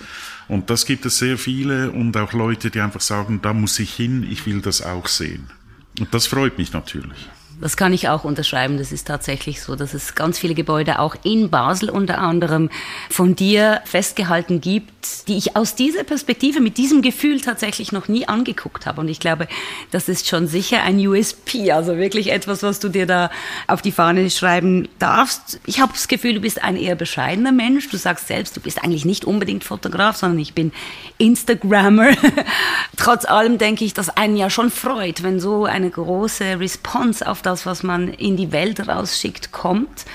Und 0.48 0.70
das 0.70 0.86
gibt 0.86 1.06
es 1.06 1.18
sehr 1.18 1.38
viele 1.38 1.92
und 1.92 2.16
auch 2.16 2.32
Leute, 2.32 2.70
die 2.70 2.80
einfach 2.80 3.00
sagen, 3.00 3.40
da 3.42 3.52
muss 3.52 3.78
ich 3.78 3.94
hin, 3.94 4.26
ich 4.28 4.46
will 4.46 4.60
das 4.60 4.82
auch 4.82 5.06
sehen. 5.06 5.50
Und 5.98 6.12
das 6.12 6.26
freut 6.26 6.58
mich 6.58 6.72
natürlich. 6.72 7.28
Das 7.60 7.76
kann 7.76 7.92
ich 7.92 8.08
auch 8.08 8.24
unterschreiben. 8.24 8.78
Das 8.78 8.90
ist 8.90 9.06
tatsächlich 9.06 9.60
so, 9.60 9.76
dass 9.76 9.92
es 9.92 10.14
ganz 10.14 10.38
viele 10.38 10.54
Gebäude 10.54 10.98
auch 10.98 11.14
in 11.22 11.50
Basel 11.50 11.90
unter 11.90 12.18
anderem 12.18 12.70
von 13.10 13.36
dir 13.36 13.82
festgehalten 13.84 14.60
gibt, 14.60 15.28
die 15.28 15.36
ich 15.36 15.56
aus 15.56 15.74
dieser 15.74 16.04
Perspektive 16.04 16.60
mit 16.60 16.78
diesem 16.78 17.02
Gefühl 17.02 17.40
tatsächlich 17.40 17.92
noch 17.92 18.08
nie 18.08 18.26
angeguckt 18.26 18.86
habe. 18.86 19.00
Und 19.02 19.08
ich 19.08 19.20
glaube, 19.20 19.46
das 19.90 20.08
ist 20.08 20.28
schon 20.28 20.46
sicher 20.46 20.82
ein 20.82 20.98
USP, 21.06 21.72
also 21.72 21.98
wirklich 21.98 22.32
etwas, 22.32 22.62
was 22.62 22.80
du 22.80 22.88
dir 22.88 23.06
da 23.06 23.30
auf 23.66 23.82
die 23.82 23.92
Fahne 23.92 24.30
schreiben 24.30 24.88
darfst. 24.98 25.60
Ich 25.66 25.80
habe 25.80 25.92
das 25.92 26.08
Gefühl, 26.08 26.34
du 26.34 26.40
bist 26.40 26.62
ein 26.62 26.76
eher 26.76 26.94
bescheidener 26.94 27.52
Mensch. 27.52 27.90
Du 27.90 27.98
sagst 27.98 28.28
selbst, 28.28 28.56
du 28.56 28.60
bist 28.60 28.82
eigentlich 28.82 29.04
nicht 29.04 29.24
unbedingt 29.26 29.64
Fotograf, 29.64 30.16
sondern 30.16 30.38
ich 30.38 30.54
bin 30.54 30.72
Instagrammer. 31.18 32.10
Trotz 32.96 33.26
allem 33.26 33.58
denke 33.58 33.84
ich, 33.84 33.92
dass 33.92 34.08
einen 34.08 34.36
ja 34.36 34.48
schon 34.48 34.70
freut, 34.70 35.22
wenn 35.22 35.40
so 35.40 35.64
eine 35.66 35.90
große 35.90 36.58
Response 36.58 37.26
auf 37.26 37.42
das 37.42 37.49
das, 37.50 37.66
was 37.66 37.82
man 37.82 38.08
in 38.08 38.36
die 38.36 38.52
Welt 38.52 38.88
rausschickt, 38.88 39.52
kommt. 39.52 40.06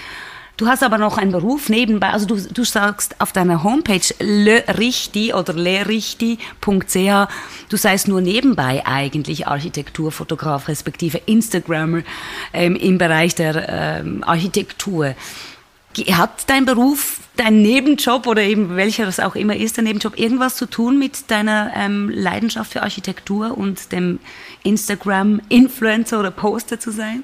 Du 0.57 0.67
hast 0.67 0.83
aber 0.83 0.97
noch 0.97 1.17
einen 1.17 1.33
Beruf 1.33 1.67
nebenbei, 1.67 2.11
also 2.11 2.25
du, 2.25 2.37
du 2.37 2.63
sagst 2.63 3.19
auf 3.19 3.33
deiner 3.33 3.61
Homepage 3.63 4.07
lerichti 4.19 5.33
oder 5.33 5.51
lerichti.ch, 5.51 7.27
du 7.69 7.77
seist 7.77 8.07
nur 8.07 8.21
nebenbei 8.21 8.81
eigentlich 8.85 9.47
Architekturfotograf 9.47 10.69
respektive 10.69 11.17
Instagrammer 11.25 12.03
ähm, 12.53 12.77
im 12.77 12.97
Bereich 12.97 13.35
der 13.35 13.67
ähm, 13.99 14.23
Architektur. 14.23 15.15
Hat 15.97 16.49
dein 16.49 16.65
Beruf, 16.65 17.19
dein 17.35 17.61
Nebenjob 17.61 18.27
oder 18.27 18.41
eben 18.41 18.75
welcher 18.75 19.05
das 19.05 19.19
auch 19.19 19.35
immer 19.35 19.55
ist, 19.55 19.77
der 19.77 19.83
Nebenjob, 19.83 20.17
irgendwas 20.17 20.55
zu 20.55 20.65
tun 20.65 20.99
mit 20.99 21.29
deiner 21.31 21.71
ähm, 21.75 22.09
Leidenschaft 22.09 22.73
für 22.73 22.83
Architektur 22.83 23.57
und 23.57 23.91
dem 23.91 24.19
Instagram-Influencer 24.63 26.19
oder 26.19 26.31
Poster 26.31 26.79
zu 26.79 26.91
sein? 26.91 27.23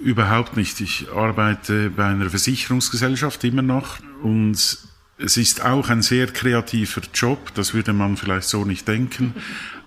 Überhaupt 0.00 0.56
nicht. 0.56 0.80
Ich 0.80 1.06
arbeite 1.14 1.90
bei 1.90 2.06
einer 2.06 2.28
Versicherungsgesellschaft 2.28 3.44
immer 3.44 3.62
noch 3.62 3.98
und 4.22 4.78
es 5.16 5.36
ist 5.36 5.64
auch 5.64 5.88
ein 5.88 6.02
sehr 6.02 6.26
kreativer 6.26 7.02
Job, 7.14 7.54
das 7.54 7.72
würde 7.72 7.92
man 7.92 8.16
vielleicht 8.16 8.48
so 8.48 8.64
nicht 8.64 8.88
denken, 8.88 9.34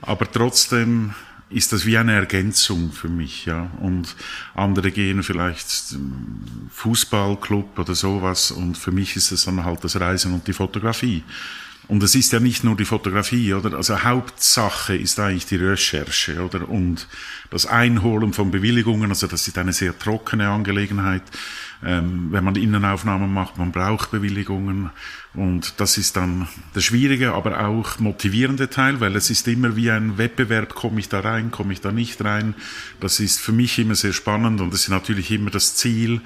aber 0.01 0.31
trotzdem 0.31 1.13
ist 1.49 1.71
das 1.71 1.85
wie 1.85 1.97
eine 1.97 2.13
Ergänzung 2.13 2.91
für 2.91 3.09
mich, 3.09 3.45
ja. 3.45 3.71
Und 3.79 4.15
andere 4.53 4.91
gehen 4.91 5.23
vielleicht 5.23 5.95
Fußballclub 6.71 7.79
oder 7.79 7.95
sowas 7.95 8.51
und 8.51 8.77
für 8.77 8.91
mich 8.91 9.15
ist 9.15 9.31
es 9.31 9.45
dann 9.45 9.63
halt 9.63 9.83
das 9.83 9.99
Reisen 9.99 10.33
und 10.33 10.47
die 10.47 10.53
Fotografie. 10.53 11.23
Und 11.87 12.03
es 12.03 12.15
ist 12.15 12.33
ja 12.33 12.41
nicht 12.41 12.65
nur 12.65 12.75
die 12.75 12.83
Fotografie, 12.83 13.53
oder? 13.53 13.77
Also 13.77 14.03
Hauptsache 14.03 14.95
ist 14.95 15.19
eigentlich 15.19 15.45
die 15.45 15.55
Recherche, 15.55 16.43
oder? 16.43 16.67
Und 16.67 17.07
das 17.49 17.65
Einholen 17.65 18.33
von 18.33 18.51
Bewilligungen, 18.51 19.09
also 19.09 19.27
das 19.27 19.47
ist 19.47 19.57
eine 19.57 19.71
sehr 19.71 19.97
trockene 19.97 20.49
Angelegenheit. 20.49 21.23
Ähm, 21.85 22.27
wenn 22.31 22.43
man 22.43 22.55
Innenaufnahmen 22.55 23.31
macht, 23.33 23.57
man 23.57 23.71
braucht 23.71 24.11
Bewilligungen. 24.11 24.89
Und 25.37 25.79
das 25.79 25.99
ist 25.99 26.15
dann 26.15 26.47
der 26.73 26.81
schwierige, 26.81 27.33
aber 27.33 27.67
auch 27.67 27.99
motivierende 27.99 28.71
Teil, 28.71 28.99
weil 28.99 29.15
es 29.15 29.29
ist 29.29 29.47
immer 29.47 29.75
wie 29.75 29.91
ein 29.91 30.17
Wettbewerb, 30.17 30.73
komme 30.73 30.99
ich 30.99 31.09
da 31.09 31.19
rein, 31.19 31.51
komme 31.51 31.73
ich 31.73 31.79
da 31.79 31.91
nicht 31.91 32.23
rein. 32.25 32.55
Das 32.99 33.19
ist 33.19 33.39
für 33.39 33.51
mich 33.51 33.77
immer 33.77 33.93
sehr 33.93 34.13
spannend 34.13 34.61
und 34.61 34.73
es 34.73 34.81
ist 34.81 34.89
natürlich 34.89 35.29
immer 35.29 35.51
das 35.51 35.75
Ziel, 35.75 36.21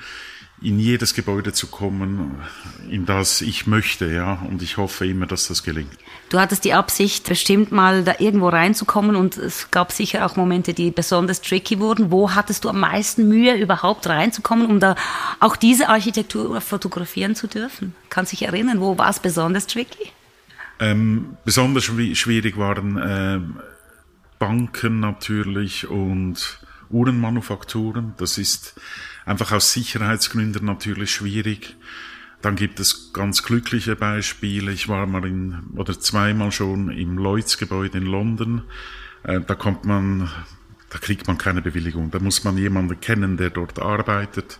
in 0.61 0.79
jedes 0.79 1.13
Gebäude 1.13 1.51
zu 1.51 1.67
kommen, 1.67 2.35
in 2.89 3.05
das 3.05 3.41
ich 3.41 3.67
möchte, 3.67 4.09
ja. 4.13 4.33
Und 4.33 4.61
ich 4.61 4.77
hoffe 4.77 5.05
immer, 5.05 5.25
dass 5.25 5.47
das 5.47 5.63
gelingt. 5.63 5.97
Du 6.31 6.39
hattest 6.39 6.63
die 6.63 6.71
Absicht, 6.71 7.27
bestimmt 7.27 7.73
mal 7.73 8.05
da 8.05 8.15
irgendwo 8.19 8.47
reinzukommen 8.47 9.17
und 9.17 9.35
es 9.35 9.69
gab 9.69 9.91
sicher 9.91 10.25
auch 10.25 10.37
Momente, 10.37 10.73
die 10.73 10.89
besonders 10.89 11.41
tricky 11.41 11.77
wurden. 11.81 12.09
Wo 12.09 12.33
hattest 12.33 12.63
du 12.63 12.69
am 12.69 12.79
meisten 12.79 13.27
Mühe, 13.27 13.53
überhaupt 13.57 14.07
reinzukommen, 14.07 14.65
um 14.65 14.79
da 14.79 14.95
auch 15.41 15.57
diese 15.57 15.89
Architektur 15.89 16.61
fotografieren 16.61 17.35
zu 17.35 17.47
dürfen? 17.47 17.93
Kannst 18.09 18.31
du 18.31 18.37
dich 18.37 18.47
erinnern, 18.47 18.79
wo 18.79 18.97
war 18.97 19.09
es 19.09 19.19
besonders 19.19 19.67
tricky? 19.67 20.09
Ähm, 20.79 21.35
besonders 21.43 21.83
schwierig 21.83 22.57
waren 22.57 22.97
äh, 22.97 23.41
Banken 24.39 25.01
natürlich 25.01 25.89
und 25.89 26.61
Uhrenmanufakturen. 26.89 28.13
Das 28.15 28.37
ist 28.37 28.79
einfach 29.25 29.51
aus 29.51 29.73
Sicherheitsgründen 29.73 30.63
natürlich 30.63 31.11
schwierig. 31.11 31.75
Dann 32.41 32.55
gibt 32.55 32.79
es 32.79 33.13
ganz 33.13 33.43
glückliche 33.43 33.95
Beispiele. 33.95 34.71
Ich 34.71 34.87
war 34.87 35.05
mal 35.05 35.25
in, 35.25 35.59
oder 35.75 35.99
zweimal 35.99 36.51
schon 36.51 36.89
im 36.89 37.17
Lloyds-Gebäude 37.17 37.99
in 37.99 38.05
London. 38.05 38.63
Äh, 39.23 39.41
da 39.41 39.55
kommt 39.55 39.85
man, 39.85 40.29
da 40.89 40.97
kriegt 40.97 41.27
man 41.27 41.37
keine 41.37 41.61
Bewilligung. 41.61 42.09
Da 42.11 42.19
muss 42.19 42.43
man 42.43 42.57
jemanden 42.57 42.99
kennen, 42.99 43.37
der 43.37 43.51
dort 43.51 43.79
arbeitet. 43.79 44.59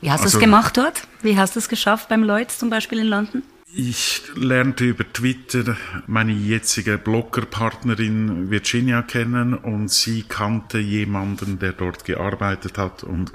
Wie 0.00 0.10
hast 0.10 0.22
also, 0.22 0.38
du 0.38 0.38
es 0.38 0.44
gemacht 0.44 0.76
dort? 0.76 1.06
Wie 1.22 1.36
hast 1.38 1.54
du 1.54 1.58
es 1.58 1.68
geschafft 1.68 2.08
beim 2.08 2.22
Lloyds 2.22 2.58
zum 2.58 2.70
Beispiel 2.70 2.98
in 3.00 3.06
London? 3.06 3.42
Ich 3.78 4.22
lernte 4.34 4.84
über 4.84 5.04
Twitter 5.12 5.76
meine 6.06 6.32
jetzige 6.32 6.96
Bloggerpartnerin 6.96 8.50
Virginia 8.50 9.02
kennen 9.02 9.52
und 9.52 9.90
sie 9.90 10.22
kannte 10.22 10.78
jemanden, 10.78 11.58
der 11.58 11.72
dort 11.72 12.06
gearbeitet 12.06 12.78
hat 12.78 13.04
und 13.04 13.32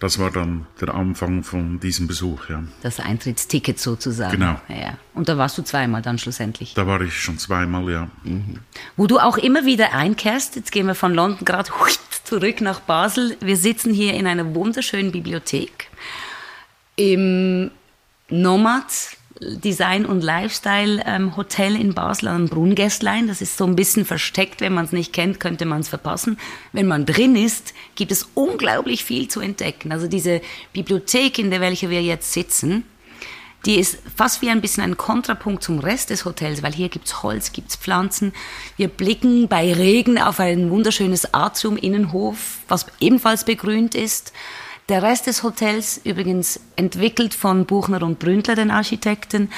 das 0.00 0.18
war 0.18 0.30
dann 0.30 0.66
der 0.80 0.94
Anfang 0.94 1.42
von 1.44 1.80
diesem 1.80 2.06
Besuch, 2.06 2.48
ja. 2.48 2.62
Das 2.80 2.98
Eintrittsticket 2.98 3.78
sozusagen. 3.78 4.32
Genau. 4.32 4.58
Ja. 4.68 4.96
Und 5.12 5.28
da 5.28 5.36
warst 5.36 5.58
du 5.58 5.62
zweimal 5.62 6.00
dann 6.00 6.16
schlussendlich? 6.16 6.72
Da 6.72 6.86
war 6.86 7.02
ich 7.02 7.20
schon 7.20 7.36
zweimal, 7.38 7.90
ja. 7.90 8.08
Mhm. 8.22 8.60
Wo 8.96 9.06
du 9.06 9.18
auch 9.18 9.36
immer 9.36 9.66
wieder 9.66 9.92
einkehrst, 9.92 10.56
jetzt 10.56 10.72
gehen 10.72 10.86
wir 10.86 10.94
von 10.94 11.12
London 11.12 11.44
gerade 11.44 11.70
zurück 12.24 12.62
nach 12.62 12.80
Basel. 12.80 13.36
Wir 13.40 13.58
sitzen 13.58 13.92
hier 13.92 14.14
in 14.14 14.26
einer 14.26 14.54
wunderschönen 14.54 15.12
Bibliothek 15.12 15.90
im 16.96 17.70
Nomad 18.30 18.86
Design- 19.40 20.06
und 20.06 20.22
Lifestyle-Hotel 20.22 21.74
ähm, 21.74 21.80
in 21.80 21.94
Basel 21.94 22.28
am 22.28 22.48
Brunngästlein. 22.48 23.26
Das 23.26 23.40
ist 23.40 23.56
so 23.56 23.64
ein 23.64 23.74
bisschen 23.74 24.04
versteckt. 24.04 24.60
Wenn 24.60 24.74
man 24.74 24.84
es 24.84 24.92
nicht 24.92 25.12
kennt, 25.12 25.40
könnte 25.40 25.64
man 25.64 25.80
es 25.80 25.88
verpassen. 25.88 26.38
Wenn 26.72 26.86
man 26.86 27.04
drin 27.04 27.34
ist, 27.34 27.74
gibt 27.96 28.12
es 28.12 28.28
unglaublich 28.34 29.04
viel 29.04 29.28
zu 29.28 29.40
entdecken. 29.40 29.90
Also 29.90 30.06
diese 30.06 30.40
Bibliothek, 30.72 31.38
in 31.38 31.50
der 31.50 31.60
welche 31.60 31.90
wir 31.90 32.02
jetzt 32.02 32.32
sitzen, 32.32 32.84
die 33.66 33.76
ist 33.76 33.98
fast 34.14 34.42
wie 34.42 34.50
ein 34.50 34.60
bisschen 34.60 34.82
ein 34.84 34.96
Kontrapunkt 34.96 35.62
zum 35.62 35.78
Rest 35.78 36.10
des 36.10 36.24
Hotels, 36.24 36.62
weil 36.62 36.72
hier 36.72 36.90
gibt's 36.90 37.22
Holz, 37.22 37.50
gibt's 37.50 37.76
Pflanzen. 37.76 38.32
Wir 38.76 38.88
blicken 38.88 39.48
bei 39.48 39.72
Regen 39.72 40.18
auf 40.18 40.38
ein 40.38 40.70
wunderschönes 40.70 41.32
Atrium-Innenhof, 41.32 42.58
was 42.68 42.86
ebenfalls 43.00 43.44
begrünt 43.44 43.94
ist. 43.94 44.32
Der 44.90 45.02
Rest 45.02 45.26
des 45.26 45.42
Hotels, 45.42 45.98
übrigens 46.04 46.60
entwickelt 46.76 47.32
von 47.32 47.64
Buchner 47.64 48.02
und 48.02 48.18
Bründler, 48.18 48.54
den 48.54 48.70
Architekten, 48.70 49.50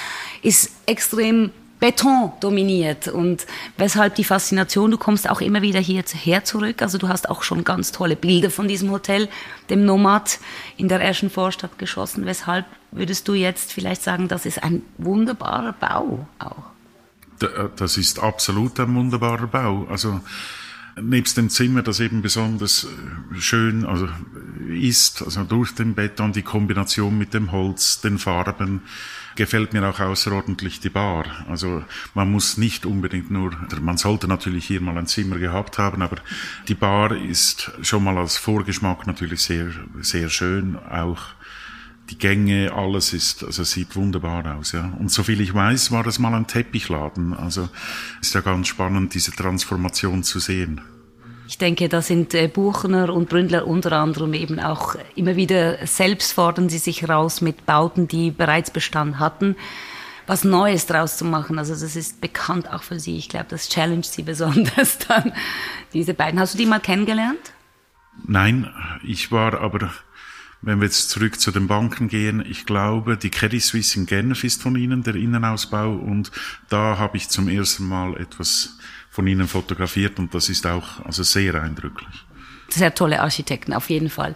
ist 0.42 0.70
extrem 0.86 1.50
Beton 1.80 2.32
dominiert 2.40 3.08
und 3.08 3.44
weshalb 3.76 4.14
die 4.14 4.24
Faszination, 4.24 4.90
du 4.90 4.98
kommst 4.98 5.28
auch 5.28 5.40
immer 5.40 5.60
wieder 5.62 5.80
hierher 5.80 6.44
zurück, 6.44 6.80
also 6.80 6.96
du 6.96 7.08
hast 7.08 7.28
auch 7.28 7.42
schon 7.42 7.64
ganz 7.64 7.92
tolle 7.92 8.16
Bilder 8.16 8.50
von 8.50 8.66
diesem 8.66 8.90
Hotel, 8.92 9.28
dem 9.68 9.84
Nomad 9.84 10.38
in 10.76 10.88
der 10.88 11.00
ersten 11.00 11.28
Vorstadt 11.28 11.78
geschossen. 11.78 12.24
Weshalb 12.24 12.64
würdest 12.92 13.28
du 13.28 13.34
jetzt 13.34 13.72
vielleicht 13.72 14.02
sagen, 14.02 14.28
das 14.28 14.46
ist 14.46 14.62
ein 14.62 14.82
wunderbarer 14.96 15.74
Bau 15.74 16.26
auch? 16.38 16.64
Das 17.76 17.98
ist 17.98 18.20
absolut 18.20 18.80
ein 18.80 18.94
wunderbarer 18.94 19.46
Bau. 19.48 19.86
Also 19.90 20.20
nebst 21.00 21.36
dem 21.36 21.50
Zimmer, 21.50 21.82
das 21.82 22.00
eben 22.00 22.22
besonders 22.22 22.84
äh, 22.84 23.40
schön 23.40 23.84
also 23.84 24.08
ist, 24.68 25.22
also 25.22 25.44
durch 25.44 25.74
den 25.74 25.94
Beton, 25.94 26.32
die 26.32 26.42
Kombination 26.42 27.16
mit 27.16 27.34
dem 27.34 27.52
Holz, 27.52 28.00
den 28.00 28.18
Farben, 28.18 28.82
gefällt 29.36 29.74
mir 29.74 29.86
auch 29.86 30.00
außerordentlich 30.00 30.80
die 30.80 30.88
Bar. 30.88 31.26
Also 31.48 31.84
man 32.14 32.30
muss 32.30 32.56
nicht 32.56 32.86
unbedingt 32.86 33.30
nur, 33.30 33.52
man 33.80 33.98
sollte 33.98 34.26
natürlich 34.26 34.66
hier 34.66 34.80
mal 34.80 34.96
ein 34.96 35.06
Zimmer 35.06 35.38
gehabt 35.38 35.78
haben, 35.78 36.02
aber 36.02 36.16
die 36.68 36.74
Bar 36.74 37.14
ist 37.14 37.70
schon 37.82 38.02
mal 38.02 38.16
als 38.16 38.38
Vorgeschmack 38.38 39.06
natürlich 39.06 39.42
sehr, 39.42 39.70
sehr 40.00 40.30
schön. 40.30 40.76
Auch 40.76 41.35
die 42.10 42.18
Gänge, 42.18 42.72
alles 42.72 43.12
ist, 43.12 43.42
also 43.42 43.64
sieht 43.64 43.96
wunderbar 43.96 44.56
aus, 44.56 44.72
ja. 44.72 44.92
Und 44.98 45.10
soviel 45.10 45.40
ich 45.40 45.54
weiß, 45.54 45.90
war 45.90 46.04
das 46.04 46.18
mal 46.18 46.34
ein 46.34 46.46
Teppichladen. 46.46 47.34
Also 47.34 47.68
ist 48.20 48.34
ja 48.34 48.40
ganz 48.40 48.68
spannend, 48.68 49.14
diese 49.14 49.32
Transformation 49.32 50.22
zu 50.22 50.38
sehen. 50.38 50.80
Ich 51.48 51.58
denke, 51.58 51.88
da 51.88 52.02
sind 52.02 52.34
äh, 52.34 52.48
Buchner 52.48 53.12
und 53.12 53.28
Bründler 53.28 53.66
unter 53.66 53.92
anderem 53.92 54.34
eben 54.34 54.58
auch 54.58 54.96
immer 55.14 55.36
wieder 55.36 55.86
selbst 55.86 56.32
fordern 56.32 56.68
sie 56.68 56.78
sich 56.78 57.08
raus 57.08 57.40
mit 57.40 57.66
Bauten, 57.66 58.08
die 58.08 58.32
bereits 58.32 58.70
Bestand 58.70 59.20
hatten, 59.20 59.54
was 60.26 60.42
Neues 60.42 60.86
draus 60.86 61.16
zu 61.16 61.24
machen. 61.24 61.58
Also 61.58 61.74
das 61.74 61.94
ist 61.94 62.20
bekannt 62.20 62.72
auch 62.72 62.82
für 62.82 62.98
sie. 62.98 63.16
Ich 63.16 63.28
glaube, 63.28 63.46
das 63.48 63.68
challenge 63.68 64.04
sie 64.04 64.22
besonders 64.24 64.98
dann, 64.98 65.32
diese 65.92 66.14
beiden. 66.14 66.40
Hast 66.40 66.54
du 66.54 66.58
die 66.58 66.66
mal 66.66 66.80
kennengelernt? 66.80 67.52
Nein, 68.26 68.68
ich 69.04 69.30
war 69.30 69.60
aber 69.60 69.90
wenn 70.66 70.80
wir 70.80 70.86
jetzt 70.86 71.10
zurück 71.10 71.38
zu 71.38 71.52
den 71.52 71.68
Banken 71.68 72.08
gehen, 72.08 72.44
ich 72.44 72.66
glaube, 72.66 73.16
die 73.16 73.30
Credit 73.30 73.62
Suisse 73.62 73.96
in 73.96 74.04
Genf 74.04 74.42
ist 74.42 74.60
von 74.60 74.74
Ihnen, 74.74 75.04
der 75.04 75.14
Innenausbau, 75.14 75.92
und 75.92 76.32
da 76.68 76.98
habe 76.98 77.16
ich 77.16 77.28
zum 77.28 77.48
ersten 77.48 77.86
Mal 77.86 78.16
etwas 78.16 78.76
von 79.08 79.28
Ihnen 79.28 79.46
fotografiert 79.46 80.18
und 80.18 80.34
das 80.34 80.48
ist 80.48 80.66
auch 80.66 81.04
also 81.04 81.22
sehr 81.22 81.54
eindrücklich. 81.54 82.24
Sehr 82.68 82.92
tolle 82.92 83.20
Architekten, 83.20 83.72
auf 83.74 83.88
jeden 83.90 84.10
Fall. 84.10 84.34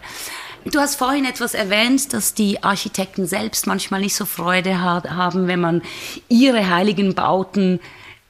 Du 0.63 0.79
hast 0.79 0.95
vorhin 0.95 1.25
etwas 1.25 1.53
erwähnt, 1.53 2.13
dass 2.13 2.33
die 2.33 2.63
Architekten 2.63 3.25
selbst 3.25 3.67
manchmal 3.67 3.99
nicht 3.99 4.15
so 4.15 4.25
Freude 4.25 4.79
haben, 4.79 5.47
wenn 5.47 5.59
man 5.59 5.81
ihre 6.29 6.69
heiligen 6.69 7.13
Bauten 7.13 7.81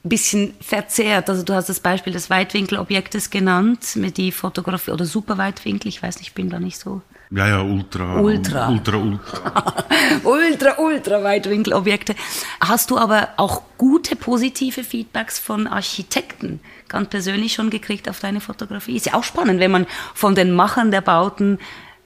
ein 0.04 0.08
bisschen 0.08 0.54
verzerrt. 0.60 1.30
Also 1.30 1.44
du 1.44 1.54
hast 1.54 1.68
das 1.68 1.78
Beispiel 1.78 2.12
des 2.12 2.30
Weitwinkelobjektes 2.30 3.30
genannt, 3.30 3.94
mit 3.94 4.16
die 4.16 4.32
Fotografie 4.32 4.90
oder 4.90 5.04
Superweitwinkel, 5.04 5.88
ich 5.88 6.02
weiß 6.02 6.16
nicht, 6.16 6.28
ich 6.28 6.34
bin 6.34 6.50
da 6.50 6.58
nicht 6.58 6.80
so 6.80 7.00
ja, 7.34 7.48
ja, 7.48 7.62
ultra. 7.62 8.20
Ultra. 8.20 8.68
Ultra, 8.68 8.96
ultra. 8.98 9.86
ultra, 10.24 10.78
ultra 10.78 11.24
Weitwinkelobjekte. 11.24 12.14
Hast 12.60 12.90
du 12.90 12.98
aber 12.98 13.30
auch 13.38 13.62
gute 13.78 14.16
positive 14.16 14.84
Feedbacks 14.84 15.38
von 15.38 15.66
Architekten 15.66 16.60
ganz 16.88 17.08
persönlich 17.08 17.54
schon 17.54 17.70
gekriegt 17.70 18.08
auf 18.10 18.20
deine 18.20 18.40
Fotografie? 18.40 18.96
Ist 18.96 19.06
ja 19.06 19.14
auch 19.14 19.24
spannend, 19.24 19.60
wenn 19.60 19.70
man 19.70 19.86
von 20.14 20.34
den 20.34 20.52
Machern 20.52 20.90
der 20.90 21.00
Bauten 21.00 21.58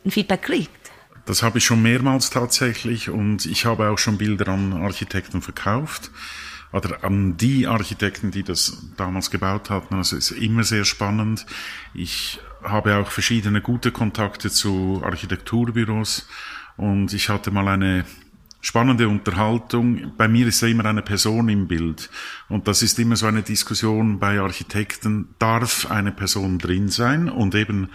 ein 0.05 0.13
Feedback 0.13 0.43
kriegt. 0.43 0.71
Das 1.25 1.43
habe 1.43 1.59
ich 1.59 1.65
schon 1.65 1.83
mehrmals 1.83 2.31
tatsächlich 2.31 3.11
und 3.11 3.47
ich 3.47 3.67
habe 3.67 3.91
auch 3.91 3.99
schon 3.99 4.19
Bilder 4.19 4.47
an 4.47 4.73
Architekten 4.75 5.43
verkauft 5.43 6.13
oder 6.73 7.03
an 7.03 7.37
die 7.37 7.67
Architekten, 7.67 8.31
die 8.31 8.45
das 8.45 8.79
damals 8.97 9.33
gebaut 9.33 9.71
hatten. 9.71 9.97
Also 9.97 10.17
ist 10.17 10.31
immer 10.31 10.63
sehr 10.63 10.85
spannend. 10.85 11.47
Ich 11.95 12.39
habe 12.67 12.97
auch 12.97 13.11
verschiedene 13.11 13.61
gute 13.61 13.93
Kontakte 13.93 14.51
zu 14.51 15.01
Architekturbüros 15.05 16.29
Und 16.77 17.13
ich 17.13 17.29
hatte 17.29 17.51
mal 17.51 17.69
eine 17.69 18.05
spannende 18.61 19.09
Unterhaltung. 19.09 20.13
Bei 20.17 20.29
mir 20.29 20.47
ist 20.49 20.61
ja 20.61 20.69
immer 20.69 20.85
eine 20.85 21.03
Person 21.03 21.49
im 21.49 21.69
Bild. 21.69 22.11
Und 22.49 22.69
das 22.69 22.83
ist 22.83 22.99
immer 22.99 23.17
so 23.17 23.27
eine 23.27 23.43
Diskussion 23.43 24.19
bei 24.19 24.41
Architekten. 24.41 25.29
Darf 25.39 25.91
eine 25.91 26.13
Person 26.13 26.59
drin 26.59 26.89
sein 26.89 27.29
und 27.29 27.55
eben 27.55 27.91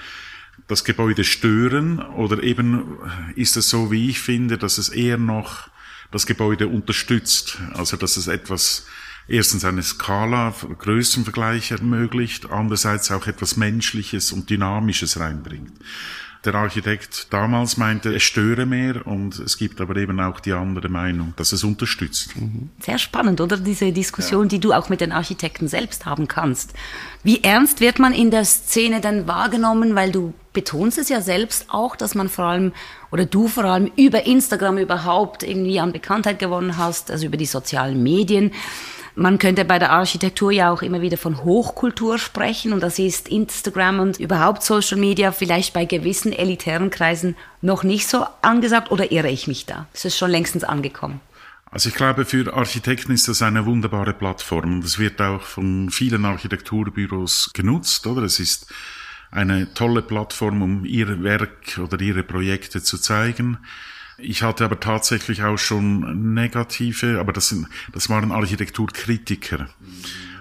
das 0.68 0.84
Gebäude 0.84 1.24
stören? 1.24 2.00
Oder 2.00 2.42
eben 2.42 2.98
ist 3.36 3.58
es 3.58 3.70
so, 3.70 3.92
wie 3.92 4.10
ich 4.10 4.20
finde, 4.20 4.58
dass 4.58 4.78
es 4.78 4.90
eher 4.90 5.18
noch 5.18 5.70
das 6.12 6.25
Gebäude 6.25 6.68
unterstützt? 6.68 7.60
Also, 7.74 7.98
dass 7.98 8.18
es 8.18 8.28
etwas 8.28 8.88
erstens 9.28 9.66
eine 9.66 9.84
Skala, 9.84 10.54
Größenvergleich 10.80 11.72
ermöglicht, 11.72 12.50
andererseits 12.51 13.12
auch 13.12 13.28
etwas 13.28 13.58
Menschliches 13.58 14.32
und 14.32 14.50
Dynamisches 14.50 15.20
reinbringt. 15.20 15.72
Der 16.44 16.56
Architekt 16.56 17.32
damals 17.32 17.78
meinte, 17.78 18.16
es 18.16 18.24
störe 18.24 18.66
mehr 18.66 19.06
und 19.06 19.38
es 19.38 19.58
gibt 19.58 19.80
aber 19.80 19.96
eben 19.98 20.20
auch 20.20 20.40
die 20.40 20.54
andere 20.54 20.90
Meinung, 20.90 21.34
dass 21.36 21.51
es 21.51 21.63
unterstützt. 21.63 22.36
Mhm. 22.36 22.70
Sehr 22.80 22.98
spannend, 22.98 23.40
oder? 23.42 23.58
Diese 23.58 23.92
Diskussion, 23.92 24.46
ja. 24.46 24.50
die 24.50 24.60
du 24.60 24.74
auch 24.74 24.90
mit 24.90 25.01
den 25.01 25.12
Architekten 25.12 25.68
selbst 25.68 26.08
haben 26.08 26.28
kannst. 26.28 26.74
Wie 27.22 27.44
ernst 27.44 27.80
wird 27.80 28.00
man 28.00 28.12
in 28.12 28.32
der 28.32 28.44
Szene 28.46 29.01
denn 29.01 29.28
wahrgenommen, 29.28 29.94
weil 29.94 30.12
du 30.12 30.34
betonst 30.51 30.98
es 30.98 31.10
ja 31.10 31.22
selbst 31.22 31.68
auch, 31.70 31.96
dass 31.96 32.16
man 32.16 32.28
vor 32.28 32.46
allem 32.46 32.74
oder 33.12 33.25
du 33.25 33.48
vor 33.48 33.66
allem 33.66 33.92
über 33.96 34.25
Instagram 34.25 34.80
überhaupt 34.80 35.44
irgendwie 35.44 35.80
an 35.80 35.92
Bekanntheit 35.92 36.40
gewonnen 36.40 36.75
hast, 36.75 37.12
also 37.12 37.28
über 37.28 37.38
die 37.38 37.46
sozialen 37.46 38.01
Medien. 38.01 38.51
Man 39.15 39.39
könnte 39.39 39.65
bei 39.65 39.77
der 39.77 39.91
Architektur 39.91 40.51
ja 40.51 40.72
auch 40.72 40.82
immer 40.82 41.01
wieder 41.01 41.18
von 41.18 41.44
Hochkultur 41.44 42.18
sprechen 42.18 42.72
und 42.72 42.82
das 42.82 42.98
ist 42.98 43.27
Instagram 43.27 44.00
und 44.00 44.20
überhaupt 44.20 44.63
Social 44.63 44.98
Media 44.98 45.32
vielleicht 45.32 45.74
bei 45.74 45.86
gewissen 45.86 46.32
elitären 46.32 46.89
Kreisen 46.89 47.36
noch 47.62 47.84
nicht 47.84 48.08
so 48.08 48.25
angesagt 48.41 48.91
oder 48.91 49.12
irre 49.12 49.30
ich 49.30 49.48
mich 49.48 49.65
da? 49.65 49.88
Ist 49.94 50.06
es 50.06 50.18
schon 50.18 50.32
längstens 50.32 50.63
angekommen? 50.63 51.20
Also 51.72 51.89
ich 51.89 51.96
glaube, 51.96 52.25
für 52.25 52.53
Architekten 52.53 53.13
ist 53.13 53.30
das 53.30 53.41
eine 53.41 53.65
wunderbare 53.65 54.13
Plattform 54.13 54.75
und 54.75 54.84
es 54.84 55.00
wird 55.00 55.22
auch 55.22 55.41
von 55.41 55.89
vielen 55.89 56.25
Architekturbüros 56.25 57.51
genutzt, 57.53 58.06
oder? 58.08 58.24
Es 58.24 58.39
ist 58.39 58.74
eine 59.32 59.74
tolle 59.74 60.01
Plattform, 60.01 60.62
um 60.62 60.86
ihr 60.86 61.24
Werk 61.24 61.80
oder 61.82 62.00
ihre 62.01 62.24
Projekte 62.24 62.84
zu 62.84 62.98
zeigen. 62.98 63.58
Ich 64.22 64.44
hatte 64.44 64.66
aber 64.66 64.80
tatsächlich 64.80 65.44
auch 65.44 65.58
schon 65.58 66.34
negative, 66.34 67.20
aber 67.20 67.34
das, 67.34 67.50
sind, 67.50 67.68
das 67.94 68.10
waren 68.10 68.32
Architekturkritiker. 68.32 69.68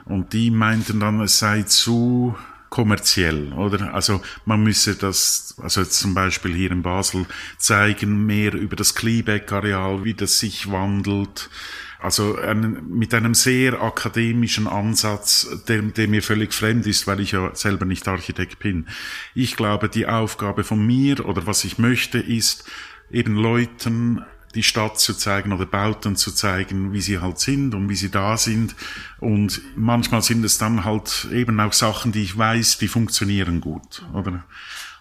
Und 0.04 0.32
die 0.32 0.50
meinten 0.50 1.00
dann, 1.00 1.20
es 1.20 1.38
sei 1.38 1.62
zu 1.62 2.36
kommerziell, 2.68 3.52
oder? 3.52 3.92
Also 3.92 4.22
man 4.44 4.62
müsse 4.62 4.94
das, 4.94 5.56
also 5.60 5.84
zum 5.84 6.14
Beispiel 6.14 6.54
hier 6.54 6.70
in 6.70 6.82
Basel 6.82 7.26
zeigen, 7.58 8.26
mehr 8.26 8.54
über 8.54 8.76
das 8.76 8.94
Klebeck-Areal, 8.94 10.04
wie 10.04 10.14
das 10.14 10.38
sich 10.38 10.70
wandelt. 10.70 11.50
Also 11.98 12.38
ein, 12.38 12.88
mit 12.88 13.12
einem 13.12 13.34
sehr 13.34 13.82
akademischen 13.82 14.66
Ansatz, 14.66 15.48
der, 15.68 15.82
der 15.82 16.08
mir 16.08 16.22
völlig 16.22 16.54
fremd 16.54 16.86
ist, 16.86 17.06
weil 17.06 17.20
ich 17.20 17.32
ja 17.32 17.54
selber 17.54 17.84
nicht 17.84 18.08
Architekt 18.08 18.58
bin. 18.60 18.86
Ich 19.34 19.56
glaube, 19.56 19.90
die 19.90 20.06
Aufgabe 20.06 20.64
von 20.64 20.84
mir 20.84 21.26
oder 21.26 21.46
was 21.46 21.64
ich 21.64 21.76
möchte, 21.76 22.18
ist, 22.18 22.64
eben 23.10 23.36
Leuten 23.36 24.24
die 24.54 24.62
Stadt 24.62 24.98
zu 24.98 25.14
zeigen 25.14 25.52
oder 25.52 25.66
Bauten 25.66 26.16
zu 26.16 26.32
zeigen, 26.32 26.92
wie 26.92 27.00
sie 27.00 27.20
halt 27.20 27.38
sind 27.38 27.74
und 27.74 27.88
wie 27.88 27.94
sie 27.94 28.10
da 28.10 28.36
sind. 28.36 28.74
Und 29.18 29.60
manchmal 29.76 30.22
sind 30.22 30.44
es 30.44 30.58
dann 30.58 30.84
halt 30.84 31.28
eben 31.32 31.60
auch 31.60 31.72
Sachen, 31.72 32.12
die 32.12 32.22
ich 32.22 32.36
weiß, 32.36 32.78
die 32.78 32.88
funktionieren 32.88 33.60
gut, 33.60 34.04
oder? 34.12 34.44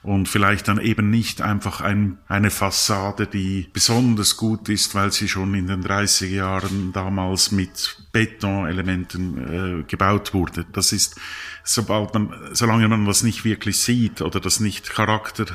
Und 0.01 0.29
vielleicht 0.29 0.69
dann 0.69 0.79
eben 0.79 1.09
nicht 1.09 1.41
einfach 1.41 1.81
ein, 1.81 2.19
eine 2.27 2.51
Fassade, 2.51 3.27
die 3.27 3.67
besonders 3.73 4.37
gut 4.37 4.69
ist, 4.69 4.95
weil 4.95 5.11
sie 5.11 5.27
schon 5.27 5.53
in 5.55 5.67
den 5.67 5.83
30er 5.83 6.27
Jahren 6.27 6.93
damals 6.93 7.51
mit 7.51 7.97
Betonelementen 8.13 9.81
äh, 9.81 9.83
gebaut 9.83 10.33
wurde. 10.33 10.65
Das 10.71 10.93
ist, 10.93 11.19
sobald 11.65 12.13
man, 12.13 12.33
solange 12.53 12.87
man 12.87 13.07
was 13.07 13.23
nicht 13.23 13.43
wirklich 13.43 13.81
sieht 13.81 14.21
oder 14.21 14.39
das 14.39 14.61
nicht 14.61 14.89
Charakter 14.89 15.47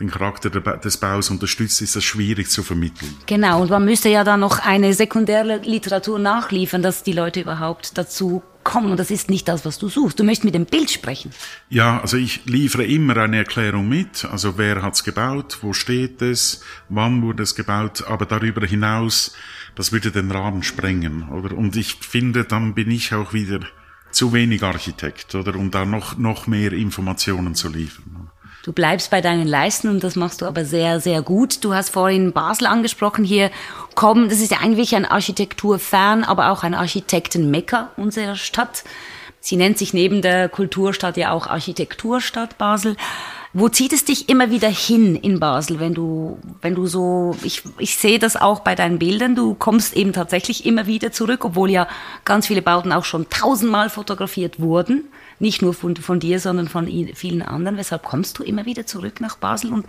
den 0.00 0.10
Charakter 0.10 0.50
des 0.50 0.96
Baus 0.96 1.30
unterstützt, 1.30 1.80
ist 1.80 1.94
das 1.94 2.02
schwierig 2.02 2.50
zu 2.50 2.62
vermitteln. 2.62 3.14
Genau, 3.26 3.62
und 3.62 3.70
man 3.70 3.84
müsste 3.84 4.08
ja 4.08 4.24
dann 4.24 4.40
noch 4.40 4.58
eine 4.58 4.92
sekundäre 4.92 5.58
Literatur 5.58 6.18
nachliefern, 6.18 6.82
dass 6.82 7.04
die 7.04 7.12
Leute 7.12 7.40
überhaupt 7.40 7.96
dazu 7.96 8.42
kommen. 8.64 8.90
Und 8.90 8.98
das 8.98 9.10
ist 9.10 9.30
nicht 9.30 9.46
das, 9.46 9.64
was 9.64 9.78
du 9.78 9.88
suchst. 9.88 10.18
Du 10.18 10.24
möchtest 10.24 10.44
mit 10.44 10.54
dem 10.54 10.66
Bild 10.66 10.90
sprechen. 10.90 11.30
Ja, 11.68 12.00
also 12.00 12.16
ich 12.16 12.44
liefere 12.46 12.84
immer 12.84 13.16
eine 13.18 13.36
Erklärung 13.36 13.88
mit. 13.88 14.24
Also 14.24 14.58
wer 14.58 14.82
hat's 14.82 15.04
gebaut, 15.04 15.58
wo 15.60 15.72
steht 15.72 16.20
es, 16.22 16.62
wann 16.88 17.22
wurde 17.22 17.44
es 17.44 17.54
gebaut, 17.54 18.04
aber 18.08 18.26
darüber 18.26 18.66
hinaus, 18.66 19.34
das 19.76 19.92
würde 19.92 20.10
den 20.10 20.30
Rahmen 20.30 20.62
sprengen, 20.62 21.28
oder? 21.28 21.56
Und 21.56 21.76
ich 21.76 21.94
finde, 22.00 22.44
dann 22.44 22.74
bin 22.74 22.90
ich 22.90 23.14
auch 23.14 23.32
wieder 23.32 23.60
zu 24.10 24.32
wenig 24.32 24.62
Architekt, 24.62 25.34
oder? 25.34 25.56
Um 25.56 25.70
da 25.70 25.84
noch, 25.84 26.16
noch 26.16 26.46
mehr 26.46 26.72
Informationen 26.72 27.54
zu 27.54 27.68
liefern. 27.68 28.13
Du 28.64 28.72
bleibst 28.72 29.10
bei 29.10 29.20
deinen 29.20 29.46
Leisten 29.46 29.88
und 29.88 30.02
das 30.02 30.16
machst 30.16 30.40
du 30.40 30.46
aber 30.46 30.64
sehr, 30.64 30.98
sehr 30.98 31.20
gut. 31.20 31.62
Du 31.62 31.74
hast 31.74 31.90
vorhin 31.90 32.32
Basel 32.32 32.66
angesprochen. 32.66 33.22
Hier 33.22 33.50
kommen, 33.94 34.30
das 34.30 34.40
ist 34.40 34.52
ja 34.52 34.58
eigentlich 34.62 34.96
ein 34.96 35.04
Architekturfan, 35.04 36.24
aber 36.24 36.50
auch 36.50 36.62
ein 36.62 36.72
Architektenmecker 36.72 37.90
unserer 37.98 38.36
Stadt. 38.36 38.82
Sie 39.38 39.56
nennt 39.56 39.76
sich 39.76 39.92
neben 39.92 40.22
der 40.22 40.48
Kulturstadt 40.48 41.18
ja 41.18 41.32
auch 41.32 41.46
Architekturstadt 41.46 42.56
Basel. 42.56 42.96
Wo 43.52 43.68
zieht 43.68 43.92
es 43.92 44.06
dich 44.06 44.30
immer 44.30 44.50
wieder 44.50 44.70
hin 44.70 45.14
in 45.14 45.40
Basel, 45.40 45.78
wenn 45.78 45.92
du, 45.92 46.38
wenn 46.62 46.74
du 46.74 46.86
so, 46.86 47.36
ich, 47.42 47.64
ich 47.76 47.98
sehe 47.98 48.18
das 48.18 48.34
auch 48.34 48.60
bei 48.60 48.74
deinen 48.74 48.98
Bildern, 48.98 49.34
du 49.34 49.52
kommst 49.52 49.94
eben 49.94 50.14
tatsächlich 50.14 50.64
immer 50.64 50.86
wieder 50.86 51.12
zurück, 51.12 51.44
obwohl 51.44 51.70
ja 51.70 51.86
ganz 52.24 52.46
viele 52.46 52.62
Bauten 52.62 52.92
auch 52.92 53.04
schon 53.04 53.28
tausendmal 53.28 53.90
fotografiert 53.90 54.58
wurden. 54.58 55.04
Nicht 55.38 55.62
nur 55.62 55.74
von, 55.74 55.96
von 55.96 56.20
dir, 56.20 56.40
sondern 56.40 56.68
von 56.68 56.86
vielen 57.14 57.42
anderen. 57.42 57.76
Weshalb 57.76 58.04
kommst 58.04 58.38
du 58.38 58.42
immer 58.42 58.66
wieder 58.66 58.86
zurück 58.86 59.20
nach 59.20 59.36
Basel 59.36 59.72
und 59.72 59.86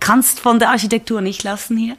kannst 0.00 0.40
von 0.40 0.58
der 0.58 0.70
Architektur 0.70 1.20
nicht 1.20 1.42
lassen 1.42 1.76
hier? 1.76 1.96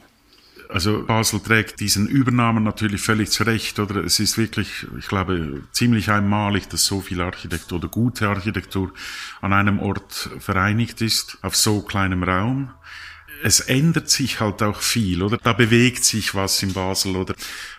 Also 0.68 1.04
Basel 1.04 1.40
trägt 1.40 1.80
diesen 1.80 2.08
Übernahmen 2.08 2.64
natürlich 2.64 3.00
völlig 3.00 3.30
zurecht, 3.30 3.78
oder? 3.78 4.04
Es 4.04 4.18
ist 4.18 4.36
wirklich, 4.36 4.86
ich 4.98 5.06
glaube, 5.06 5.62
ziemlich 5.72 6.10
einmalig, 6.10 6.68
dass 6.68 6.84
so 6.84 7.00
viel 7.00 7.20
Architektur 7.20 7.78
oder 7.78 7.88
gute 7.88 8.28
Architektur 8.28 8.92
an 9.40 9.52
einem 9.52 9.78
Ort 9.78 10.30
vereinigt 10.40 11.00
ist, 11.02 11.38
auf 11.42 11.54
so 11.54 11.82
kleinem 11.82 12.24
Raum 12.24 12.70
es 13.42 13.60
ändert 13.60 14.10
sich 14.10 14.40
halt 14.40 14.62
auch 14.62 14.80
viel, 14.80 15.22
oder? 15.22 15.36
Da 15.38 15.52
bewegt 15.52 16.04
sich 16.04 16.34
was 16.34 16.62
in 16.62 16.72
Basel, 16.72 17.16
oder? 17.16 17.34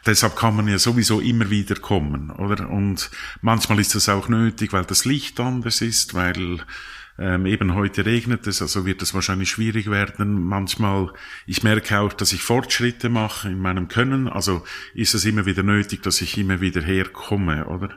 Deshalb 0.06 0.36
kann 0.36 0.56
man 0.56 0.68
ja 0.68 0.80
sowieso 0.80 1.20
immer 1.20 1.50
wieder 1.50 1.76
kommen, 1.76 2.30
oder? 2.32 2.70
Und 2.70 3.10
manchmal 3.42 3.80
ist 3.80 3.96
das 3.96 4.10
auch 4.10 4.30
nötig, 4.30 4.74
weil 4.74 4.86
das 4.86 5.06
Licht 5.06 5.40
anders 5.40 5.82
ist, 5.82 6.14
weil 6.14 6.60
ähm, 7.20 7.46
eben 7.46 7.74
heute 7.74 8.06
regnet 8.06 8.46
es, 8.46 8.62
also 8.62 8.86
wird 8.86 9.02
es 9.02 9.14
wahrscheinlich 9.14 9.50
schwierig 9.50 9.90
werden. 9.90 10.44
Manchmal, 10.44 11.12
ich 11.48 11.64
merke 11.64 12.00
auch, 12.00 12.14
dass 12.14 12.32
ich 12.32 12.42
Fortschritte 12.42 13.10
mache 13.10 13.50
in 13.50 13.60
meinem 13.60 13.88
Können, 13.88 14.28
also 14.28 14.64
ist 14.94 15.16
es 15.16 15.26
immer 15.26 15.46
wieder 15.46 15.64
nötig, 15.64 16.04
dass 16.04 16.22
ich 16.22 16.38
immer 16.38 16.62
wieder 16.62 16.82
herkomme, 16.82 17.66
oder? 17.66 17.90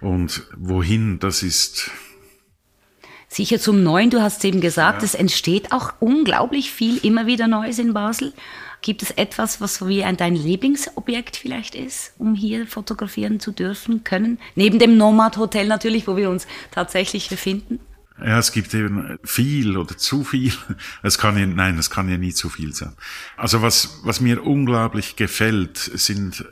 Und 0.00 0.48
wohin, 0.56 1.20
das 1.20 1.42
ist, 1.42 1.90
Sicher 3.34 3.58
zum 3.58 3.82
Neuen, 3.82 4.10
du 4.10 4.22
hast 4.22 4.44
eben 4.44 4.60
gesagt, 4.60 5.02
ja. 5.02 5.06
es 5.06 5.16
entsteht 5.16 5.72
auch 5.72 5.92
unglaublich 5.98 6.70
viel 6.70 6.98
immer 6.98 7.26
wieder 7.26 7.48
Neues 7.48 7.80
in 7.80 7.92
Basel. 7.92 8.32
Gibt 8.80 9.02
es 9.02 9.10
etwas, 9.10 9.60
was 9.60 9.74
so 9.74 9.88
wie 9.88 10.04
ein, 10.04 10.16
dein 10.16 10.36
Lieblingsobjekt 10.36 11.36
vielleicht 11.36 11.74
ist, 11.74 12.12
um 12.18 12.36
hier 12.36 12.64
fotografieren 12.68 13.40
zu 13.40 13.50
dürfen, 13.50 14.04
können? 14.04 14.38
Neben 14.54 14.78
dem 14.78 14.96
Nomad 14.96 15.36
Hotel 15.36 15.66
natürlich, 15.66 16.06
wo 16.06 16.16
wir 16.16 16.30
uns 16.30 16.46
tatsächlich 16.70 17.28
befinden. 17.28 17.80
Ja, 18.24 18.38
es 18.38 18.52
gibt 18.52 18.72
eben 18.72 19.18
viel 19.24 19.76
oder 19.76 19.96
zu 19.96 20.22
viel. 20.22 20.52
Es 21.02 21.18
kann 21.18 21.36
ja, 21.36 21.44
nein, 21.44 21.76
es 21.76 21.90
kann 21.90 22.08
ja 22.08 22.16
nie 22.16 22.34
zu 22.34 22.48
viel 22.48 22.72
sein. 22.72 22.94
Also 23.36 23.62
was, 23.62 23.98
was 24.04 24.20
mir 24.20 24.44
unglaublich 24.44 25.16
gefällt, 25.16 25.76
sind 25.78 26.44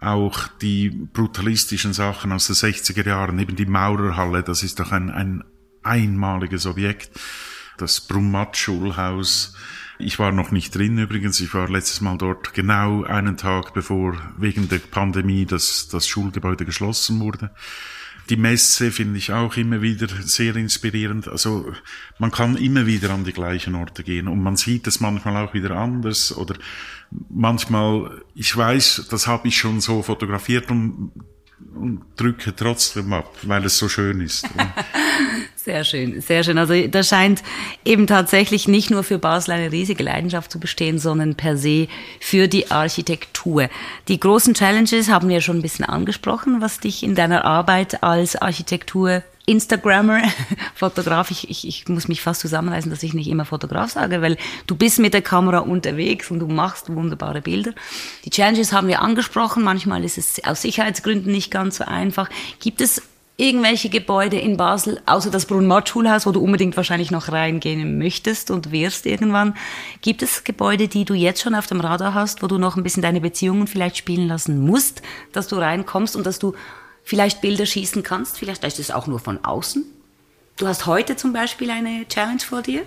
auch 0.00 0.48
die 0.62 0.88
brutalistischen 0.88 1.92
Sachen 1.92 2.32
aus 2.32 2.46
den 2.46 2.56
60er 2.56 3.06
Jahren, 3.06 3.38
eben 3.38 3.54
die 3.54 3.66
Maurerhalle, 3.66 4.42
das 4.42 4.62
ist 4.62 4.80
doch 4.80 4.92
ein, 4.92 5.10
ein 5.10 5.44
einmaliges 5.86 6.66
Objekt. 6.66 7.10
Das 7.78 8.00
Brummat-Schulhaus. 8.00 9.54
Ich 9.98 10.18
war 10.18 10.32
noch 10.32 10.50
nicht 10.50 10.74
drin 10.74 10.98
übrigens. 10.98 11.40
Ich 11.40 11.54
war 11.54 11.68
letztes 11.68 12.00
Mal 12.00 12.18
dort 12.18 12.52
genau 12.52 13.04
einen 13.04 13.36
Tag 13.36 13.72
bevor 13.72 14.16
wegen 14.38 14.68
der 14.68 14.78
Pandemie 14.78 15.46
das, 15.46 15.88
das 15.88 16.06
Schulgebäude 16.06 16.64
geschlossen 16.64 17.20
wurde. 17.20 17.50
Die 18.28 18.36
Messe 18.36 18.90
finde 18.90 19.18
ich 19.18 19.32
auch 19.32 19.56
immer 19.56 19.82
wieder 19.82 20.08
sehr 20.08 20.56
inspirierend. 20.56 21.28
Also 21.28 21.72
man 22.18 22.32
kann 22.32 22.56
immer 22.56 22.86
wieder 22.86 23.10
an 23.10 23.24
die 23.24 23.32
gleichen 23.32 23.76
Orte 23.76 24.02
gehen 24.02 24.26
und 24.26 24.42
man 24.42 24.56
sieht 24.56 24.86
es 24.86 25.00
manchmal 25.00 25.36
auch 25.36 25.54
wieder 25.54 25.70
anders 25.72 26.36
oder 26.36 26.56
manchmal, 27.30 28.22
ich 28.34 28.56
weiß, 28.56 29.06
das 29.10 29.28
habe 29.28 29.48
ich 29.48 29.56
schon 29.56 29.80
so 29.80 30.02
fotografiert 30.02 30.70
und 30.70 31.12
und 31.74 32.02
drücke 32.16 32.54
trotzdem 32.54 33.12
ab, 33.12 33.34
weil 33.42 33.64
es 33.64 33.78
so 33.78 33.88
schön 33.88 34.20
ist. 34.20 34.46
Sehr 35.56 35.82
schön, 35.82 36.20
sehr 36.20 36.44
schön. 36.44 36.58
Also 36.58 36.86
da 36.86 37.02
scheint 37.02 37.42
eben 37.84 38.06
tatsächlich 38.06 38.68
nicht 38.68 38.88
nur 38.92 39.02
für 39.02 39.18
Basel 39.18 39.50
eine 39.50 39.72
riesige 39.72 40.04
Leidenschaft 40.04 40.52
zu 40.52 40.60
bestehen, 40.60 41.00
sondern 41.00 41.34
per 41.34 41.56
se 41.56 41.88
für 42.20 42.46
die 42.46 42.70
Architektur. 42.70 43.68
Die 44.06 44.20
großen 44.20 44.54
Challenges 44.54 45.10
haben 45.10 45.28
wir 45.28 45.40
schon 45.40 45.56
ein 45.58 45.62
bisschen 45.62 45.84
angesprochen, 45.84 46.60
was 46.60 46.78
dich 46.78 47.02
in 47.02 47.16
deiner 47.16 47.44
Arbeit 47.44 48.04
als 48.04 48.36
Architektur 48.36 49.24
Instagrammer, 49.46 50.22
Fotograf, 50.74 51.30
ich, 51.30 51.48
ich, 51.48 51.66
ich 51.66 51.88
muss 51.88 52.08
mich 52.08 52.20
fast 52.20 52.40
zusammenreißen, 52.40 52.90
dass 52.90 53.02
ich 53.02 53.14
nicht 53.14 53.28
immer 53.28 53.44
Fotograf 53.44 53.92
sage, 53.92 54.20
weil 54.20 54.36
du 54.66 54.74
bist 54.74 54.98
mit 54.98 55.14
der 55.14 55.22
Kamera 55.22 55.60
unterwegs 55.60 56.30
und 56.30 56.40
du 56.40 56.48
machst 56.48 56.92
wunderbare 56.92 57.40
Bilder. 57.40 57.72
Die 58.24 58.30
Challenges 58.30 58.72
haben 58.72 58.88
wir 58.88 59.00
angesprochen, 59.00 59.62
manchmal 59.62 60.04
ist 60.04 60.18
es 60.18 60.44
aus 60.44 60.62
Sicherheitsgründen 60.62 61.30
nicht 61.30 61.52
ganz 61.52 61.76
so 61.76 61.84
einfach. 61.84 62.28
Gibt 62.60 62.80
es 62.80 63.02
irgendwelche 63.36 63.88
Gebäude 63.88 64.38
in 64.38 64.56
Basel, 64.56 65.00
außer 65.06 65.30
das 65.30 65.46
Brunmott-Schulhaus, 65.46 66.26
wo 66.26 66.32
du 66.32 66.40
unbedingt 66.40 66.76
wahrscheinlich 66.76 67.10
noch 67.10 67.30
reingehen 67.30 67.98
möchtest 67.98 68.50
und 68.50 68.72
wirst 68.72 69.06
irgendwann. 69.06 69.54
Gibt 70.00 70.22
es 70.22 70.42
Gebäude, 70.42 70.88
die 70.88 71.04
du 71.04 71.14
jetzt 71.14 71.42
schon 71.42 71.54
auf 71.54 71.66
dem 71.66 71.80
Radar 71.80 72.14
hast, 72.14 72.42
wo 72.42 72.46
du 72.46 72.58
noch 72.58 72.76
ein 72.76 72.82
bisschen 72.82 73.02
deine 73.02 73.20
Beziehungen 73.20 73.66
vielleicht 73.66 73.98
spielen 73.98 74.26
lassen 74.26 74.60
musst, 74.60 75.02
dass 75.32 75.48
du 75.48 75.56
reinkommst 75.56 76.16
und 76.16 76.24
dass 76.24 76.38
du 76.38 76.54
vielleicht 77.06 77.40
Bilder 77.40 77.64
schießen 77.64 78.02
kannst? 78.02 78.38
Vielleicht 78.38 78.64
ist 78.64 78.78
es 78.78 78.90
auch 78.90 79.06
nur 79.06 79.20
von 79.20 79.42
außen. 79.42 79.84
Du 80.58 80.66
hast 80.66 80.86
heute 80.86 81.16
zum 81.16 81.32
Beispiel 81.32 81.70
eine 81.70 82.06
Challenge 82.08 82.40
vor 82.40 82.60
dir? 82.62 82.82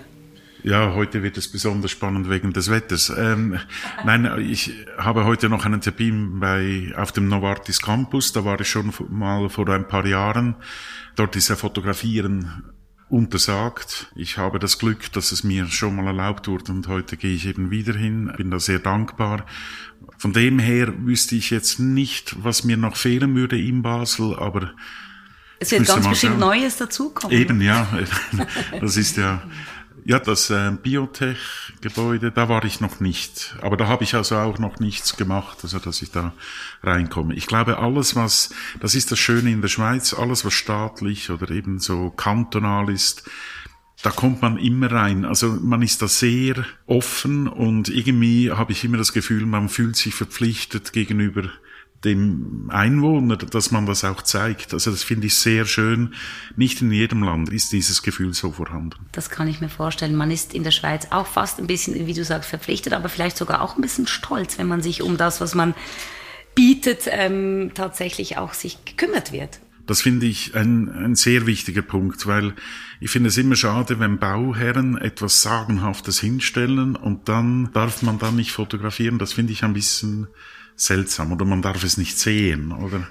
Ja, 0.62 0.93
heute 0.93 1.23
wird 1.23 1.38
es 1.38 1.49
besonders 1.49 1.91
spannend 1.91 2.29
wegen 2.29 2.51
des 2.51 2.69
Wetters. 2.69 3.10
Ähm, 3.17 3.58
nein, 4.03 4.29
ich 4.41 4.73
habe 4.97 5.23
heute 5.23 5.47
noch 5.47 5.65
einen 5.65 5.79
Termin 5.79 6.41
bei, 6.41 6.91
auf 6.97 7.13
dem 7.13 7.29
Novartis 7.29 7.82
Campus. 7.82 8.34
Da 8.34 8.43
war 8.43 8.60
ich 8.60 8.67
schon 8.67 8.93
mal 9.10 9.47
vor 9.47 9.69
ein 9.69 9.88
paar 9.88 10.05
Jahren. 10.05 10.55
Dort 11.15 11.38
ist 11.38 11.47
ja 11.47 11.55
Fotografieren 11.55 12.73
untersagt. 13.10 14.12
Ich 14.15 14.38
habe 14.38 14.60
das 14.60 14.77
Glück, 14.77 15.12
dass 15.13 15.32
es 15.32 15.43
mir 15.43 15.65
schon 15.67 15.95
mal 15.95 16.08
erlaubt 16.08 16.47
wurde 16.47 16.71
und 16.71 16.88
heute 16.88 17.17
gehe 17.17 17.34
ich 17.34 17.47
eben 17.47 17.71
wieder 17.71 17.93
hin. 17.93 18.32
Bin 18.38 18.51
da 18.51 18.60
sehr 18.60 18.79
dankbar. 18.79 19.45
Von 20.19 20.34
dem 20.34 20.60
her 20.60 20.93
wüsste 21.05 21.36
ich 21.36 21.49
jetzt 21.49 21.79
nicht, 21.79 22.36
was 22.43 22.63
mir 22.63 22.77
noch 22.77 22.95
fehlen 22.95 23.36
würde 23.36 23.60
in 23.60 23.82
Basel, 23.82 24.36
aber 24.36 24.73
es 25.60 25.71
wird 25.71 25.88
ganz 25.88 26.08
bestimmt 26.08 26.34
schauen. 26.34 26.39
Neues 26.39 26.77
dazukommen. 26.77 27.36
Eben, 27.36 27.62
ja. 27.62 27.88
Das 28.82 28.97
ist 28.97 29.17
ja 29.17 29.41
ja, 30.05 30.17
das 30.17 30.49
äh, 30.49 30.71
Biotech-Gebäude, 30.71 32.32
da 32.32 32.49
war 32.49 32.63
ich 32.65 32.79
noch 32.79 32.99
nicht. 32.99 33.55
Aber 33.62 33.77
da 33.77 33.88
habe 33.88 34.03
ich 34.03 34.15
also 34.15 34.38
auch 34.38 34.58
noch 34.58 34.79
nichts 34.79 35.17
gemacht, 35.17 35.60
also 35.62 35.77
dass 35.77 36.01
ich 36.01 36.12
da 36.12 36.34
reinkomme. 36.82 37.36
Ich 37.36 37.47
glaube, 37.47 37.77
alles, 37.77 38.15
was, 38.15 38.49
das 38.79 38.95
ist 38.95 39.12
das 39.12 39.19
Schöne 39.19 39.51
in 39.51 39.62
der 39.62 39.67
Schweiz, 39.67 40.13
alles, 40.13 40.45
was 40.45 40.53
staatlich 40.53 41.29
oder 41.29 41.51
eben 41.51 41.79
so 41.79 42.10
kantonal 42.10 42.89
ist, 42.89 43.29
da 44.01 44.12
kommt 44.12 44.41
man 44.41 44.57
immer 44.57 44.91
rein. 44.91 45.25
Also 45.25 45.57
man 45.62 45.81
ist 45.81 46.01
da 46.01 46.07
sehr 46.07 46.65
offen 46.85 47.47
und 47.47 47.89
irgendwie 47.89 48.51
habe 48.51 48.71
ich 48.71 48.83
immer 48.83 48.97
das 48.97 49.13
Gefühl, 49.13 49.45
man 49.45 49.67
fühlt 49.67 49.95
sich 49.95 50.13
verpflichtet 50.13 50.93
gegenüber 50.93 51.49
dem 52.05 52.69
Einwohner, 52.69 53.35
dass 53.35 53.71
man 53.71 53.85
das 53.85 54.05
auch 54.05 54.21
zeigt. 54.21 54.73
Also 54.73 54.91
das 54.91 55.03
finde 55.03 55.27
ich 55.27 55.35
sehr 55.35 55.65
schön. 55.65 56.13
Nicht 56.55 56.81
in 56.81 56.91
jedem 56.91 57.23
Land 57.23 57.49
ist 57.49 57.73
dieses 57.73 58.01
Gefühl 58.01 58.33
so 58.33 58.53
vorhanden. 58.53 59.05
Das 59.12 59.29
kann 59.29 59.49
ich 59.49 59.59
mir 59.59 59.67
vorstellen. 59.67 60.15
Man 60.15 60.31
ist 60.31 60.53
in 60.53 60.63
der 60.63 60.71
Schweiz 60.71 61.07
auch 61.09 61.27
fast 61.27 61.59
ein 61.59 61.67
bisschen, 61.67 62.07
wie 62.07 62.13
du 62.13 62.23
sagst, 62.23 62.49
verpflichtet, 62.49 62.93
aber 62.93 63.09
vielleicht 63.09 63.35
sogar 63.38 63.62
auch 63.62 63.75
ein 63.75 63.81
bisschen 63.81 64.07
stolz, 64.07 64.57
wenn 64.57 64.67
man 64.67 64.81
sich 64.81 65.01
um 65.01 65.17
das, 65.17 65.41
was 65.41 65.55
man 65.55 65.73
bietet, 66.55 67.03
ähm, 67.07 67.71
tatsächlich 67.73 68.38
auch 68.38 68.53
sich 68.53 68.85
gekümmert 68.85 69.33
wird. 69.33 69.59
Das 69.89 70.04
finde 70.04 70.28
ich 70.28 70.54
ein, 70.54 70.88
ein 70.88 71.15
sehr 71.15 71.47
wichtiger 71.47 71.82
Punkt, 71.82 72.28
weil 72.28 72.54
ich 72.99 73.10
finde 73.10 73.30
es 73.30 73.39
immer 73.39 73.56
schade, 73.56 73.99
wenn 73.99 74.19
Bauherren 74.19 74.95
etwas 74.99 75.41
Sagenhaftes 75.41 76.19
hinstellen 76.19 76.95
und 76.95 77.28
dann 77.28 77.71
darf 77.73 78.04
man 78.04 78.19
dann 78.19 78.36
nicht 78.36 78.52
fotografieren. 78.52 79.17
Das 79.17 79.34
finde 79.34 79.52
ich 79.52 79.63
ein 79.63 79.73
bisschen 79.73 80.28
seltsam 80.75 81.32
oder 81.32 81.43
man 81.43 81.63
darf 81.63 81.84
es 81.84 81.97
nicht 81.97 82.19
sehen, 82.19 82.71
oder? 82.71 83.08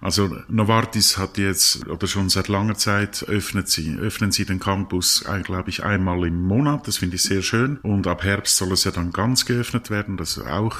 Also 0.00 0.38
Novartis 0.46 1.18
hat 1.18 1.36
jetzt 1.36 1.88
oder 1.88 2.06
schon 2.06 2.28
seit 2.28 2.46
langer 2.46 2.76
Zeit 2.76 3.24
öffnet 3.24 3.68
sie 3.68 3.96
öffnen 3.96 4.30
sie 4.30 4.44
den 4.44 4.60
Campus, 4.60 5.24
äh, 5.28 5.40
glaube 5.40 5.70
ich, 5.70 5.82
einmal 5.82 6.24
im 6.24 6.40
Monat. 6.44 6.86
Das 6.86 6.98
finde 6.98 7.16
ich 7.16 7.22
sehr 7.24 7.42
schön. 7.42 7.78
Und 7.78 8.06
ab 8.06 8.22
Herbst 8.22 8.56
soll 8.56 8.70
es 8.70 8.84
ja 8.84 8.92
dann 8.92 9.10
ganz 9.10 9.46
geöffnet 9.46 9.90
werden. 9.90 10.16
Das 10.16 10.36
ist 10.36 10.46
auch 10.46 10.76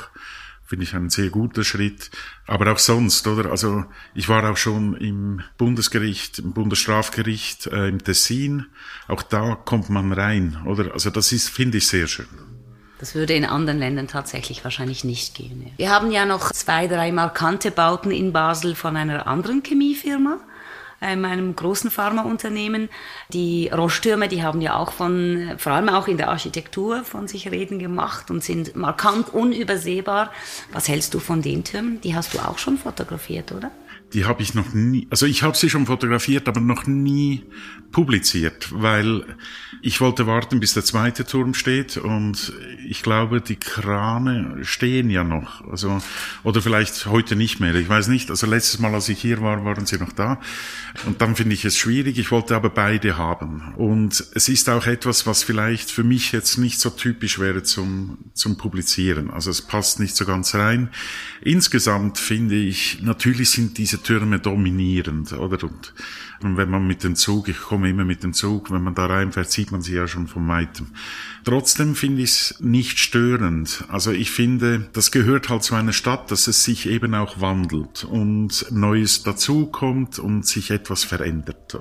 finde 0.71 0.85
ich 0.85 0.95
ein 0.95 1.11
sehr 1.11 1.31
guter 1.31 1.65
Schritt. 1.65 2.13
Aber 2.47 2.71
auch 2.71 2.79
sonst, 2.79 3.27
oder? 3.27 3.51
Also 3.51 3.85
ich 4.15 4.29
war 4.29 4.49
auch 4.49 4.57
schon 4.57 4.95
im 4.95 5.43
Bundesgericht, 5.59 6.39
im 6.39 6.53
Bundesstrafgericht 6.53 7.67
äh, 7.67 7.89
im 7.89 7.99
Tessin. 8.05 8.67
Auch 9.09 9.23
da 9.23 9.57
kommt 9.57 9.91
man 9.91 10.13
rein, 10.13 10.59
oder? 10.65 10.93
Also 10.93 11.11
das 11.11 11.33
ist, 11.33 11.49
finde 11.51 11.79
ich, 11.79 11.89
sehr 11.89 12.07
schön. 12.07 12.29
Das 13.01 13.17
würde 13.17 13.35
in 13.35 13.45
anderen 13.45 13.81
Ländern 13.81 14.07
tatsächlich 14.07 14.63
wahrscheinlich 14.63 15.03
nicht 15.03 15.35
gehen. 15.35 15.63
Ja. 15.63 15.73
Wir 15.77 15.91
haben 15.91 16.13
ja 16.13 16.25
noch 16.25 16.53
zwei, 16.53 16.87
drei 16.87 17.11
markante 17.11 17.73
Bauten 17.73 18.13
in 18.13 18.33
Basel 18.33 18.77
von 18.77 18.97
einer 18.97 19.27
anderen 19.27 19.65
Chemiefirma 19.65 20.39
ähm, 21.01 21.25
einem 21.25 21.57
großen 21.57 21.91
Pharmaunternehmen. 21.91 22.89
Die 23.33 23.69
Rosttürme, 23.69 24.29
die 24.29 24.43
haben 24.43 24.61
ja 24.61 24.77
auch 24.77 24.93
von, 24.93 25.55
vor 25.59 25.73
allem 25.73 25.89
auch 25.89 26.09
in 26.09 26.17
der 26.17 26.29
Architektur 26.29 27.05
von 27.05 27.29
sich 27.29 27.51
reden 27.51 27.79
gemacht 27.79 28.31
und 28.31 28.45
sind 28.45 28.77
markant 28.77 29.33
unübersehbar. 29.33 30.33
Was 30.73 30.89
hältst 30.89 31.15
du 31.15 31.21
von 31.21 31.43
den 31.43 31.65
Türmen? 31.65 32.01
Die 32.01 32.15
hast 32.15 32.35
du 32.35 32.39
auch 32.39 32.59
schon 32.59 32.79
fotografiert, 32.79 33.53
oder? 33.53 33.71
Die 34.13 34.25
habe 34.25 34.43
ich 34.43 34.55
noch 34.55 34.75
nie, 34.75 35.07
also 35.11 35.25
ich 35.25 35.45
habe 35.45 35.57
sie 35.57 35.71
schon 35.71 35.87
fotografiert, 35.87 36.49
aber 36.49 36.61
noch 36.61 36.87
nie 36.87 37.45
publiziert, 37.93 38.69
weil 38.73 39.25
ich 39.83 40.01
wollte 40.01 40.27
warten, 40.27 40.59
bis 40.59 40.75
der 40.75 40.85
zweite 40.85 41.25
Turm 41.25 41.55
steht 41.55 41.97
und 41.97 42.53
ich 42.89 43.05
glaube, 43.05 43.41
die 43.41 43.55
Krane 43.55 44.59
stehen 44.63 45.11
ja 45.11 45.23
noch. 45.23 45.65
Also, 45.69 46.03
oder 46.43 46.61
vielleicht 46.61 47.07
heute 47.07 47.37
nicht 47.37 47.61
mehr, 47.61 47.75
ich 47.77 47.89
weiß 47.89 48.09
nicht. 48.09 48.31
Also 48.31 48.49
letztes 48.49 48.81
Mal, 48.81 48.93
als 48.95 49.09
ich 49.09 49.21
hier 49.21 49.41
war, 49.43 49.65
waren 49.65 49.87
sie 49.87 49.99
noch 49.99 50.13
da. 50.13 50.41
Und 51.07 51.21
dann 51.21 51.37
finde 51.37 51.55
ich 51.55 51.65
es 51.65 51.77
schwierig. 51.77 52.19
Ich 52.19 52.31
wollte 52.31 52.57
aber 52.57 52.71
beide 52.71 53.17
haben. 53.17 53.75
Und 53.77 54.25
es 54.35 54.49
ist 54.49 54.69
auch 54.69 54.87
etwas, 54.87 55.27
was 55.27 55.43
vielleicht 55.43 55.91
für 55.91 56.05
mich 56.05 56.33
jetzt 56.33 56.59
nicht 56.59 56.81
so 56.81 56.91
typisch 56.91 57.39
wäre 57.39 57.63
zum, 57.63 58.19
zum 58.35 58.57
Publizieren. 58.57 59.31
Also 59.31 59.51
es 59.51 59.63
passt 59.63 60.01
nicht 60.01 60.17
so 60.17 60.25
ganz 60.25 60.55
rein. 60.55 60.91
Insgesamt 61.41 62.19
finde 62.19 62.57
ich, 62.57 63.03
natürlich 63.03 63.51
sind 63.51 63.79
diese 63.79 64.03
Türme 64.03 64.41
dominierend, 64.41 65.33
oder? 65.33 65.63
Und 65.65 65.95
und 66.43 66.57
wenn 66.57 66.71
man 66.71 66.87
mit 66.87 67.05
dem 67.05 67.17
Zug, 67.17 67.49
ich 67.49 67.59
komme 67.59 67.91
immer 67.91 68.05
mit 68.05 68.23
dem 68.23 68.33
Zug, 68.33 68.71
wenn 68.71 68.83
man 68.83 68.95
da 68.95 69.07
reinfährt, 69.07 69.51
sieht 69.51 69.73
man 69.73 69.83
sie 69.83 69.95
ja 69.95 70.09
schon 70.09 70.27
von 70.27 70.49
weitem. 70.49 70.89
Trotzdem 71.45 71.95
finde 71.95 72.23
ich 72.23 72.31
es 72.31 72.57
nicht 72.61 72.99
störend. 72.99 73.85
Also 73.89 74.11
ich 74.11 74.31
finde, 74.31 74.89
das 74.95 75.11
gehört 75.11 75.51
halt 75.51 75.63
zu 75.63 75.75
einer 75.75 75.93
Stadt, 75.93 76.31
dass 76.31 76.47
es 76.47 76.65
sich 76.65 76.89
eben 76.89 77.15
auch 77.15 77.41
wandelt 77.41 78.05
und 78.05 78.67
Neues 78.71 79.23
dazukommt 79.23 80.19
und 80.19 80.47
sich 80.47 80.71
etwas 80.71 81.05
verändert. 81.05 81.79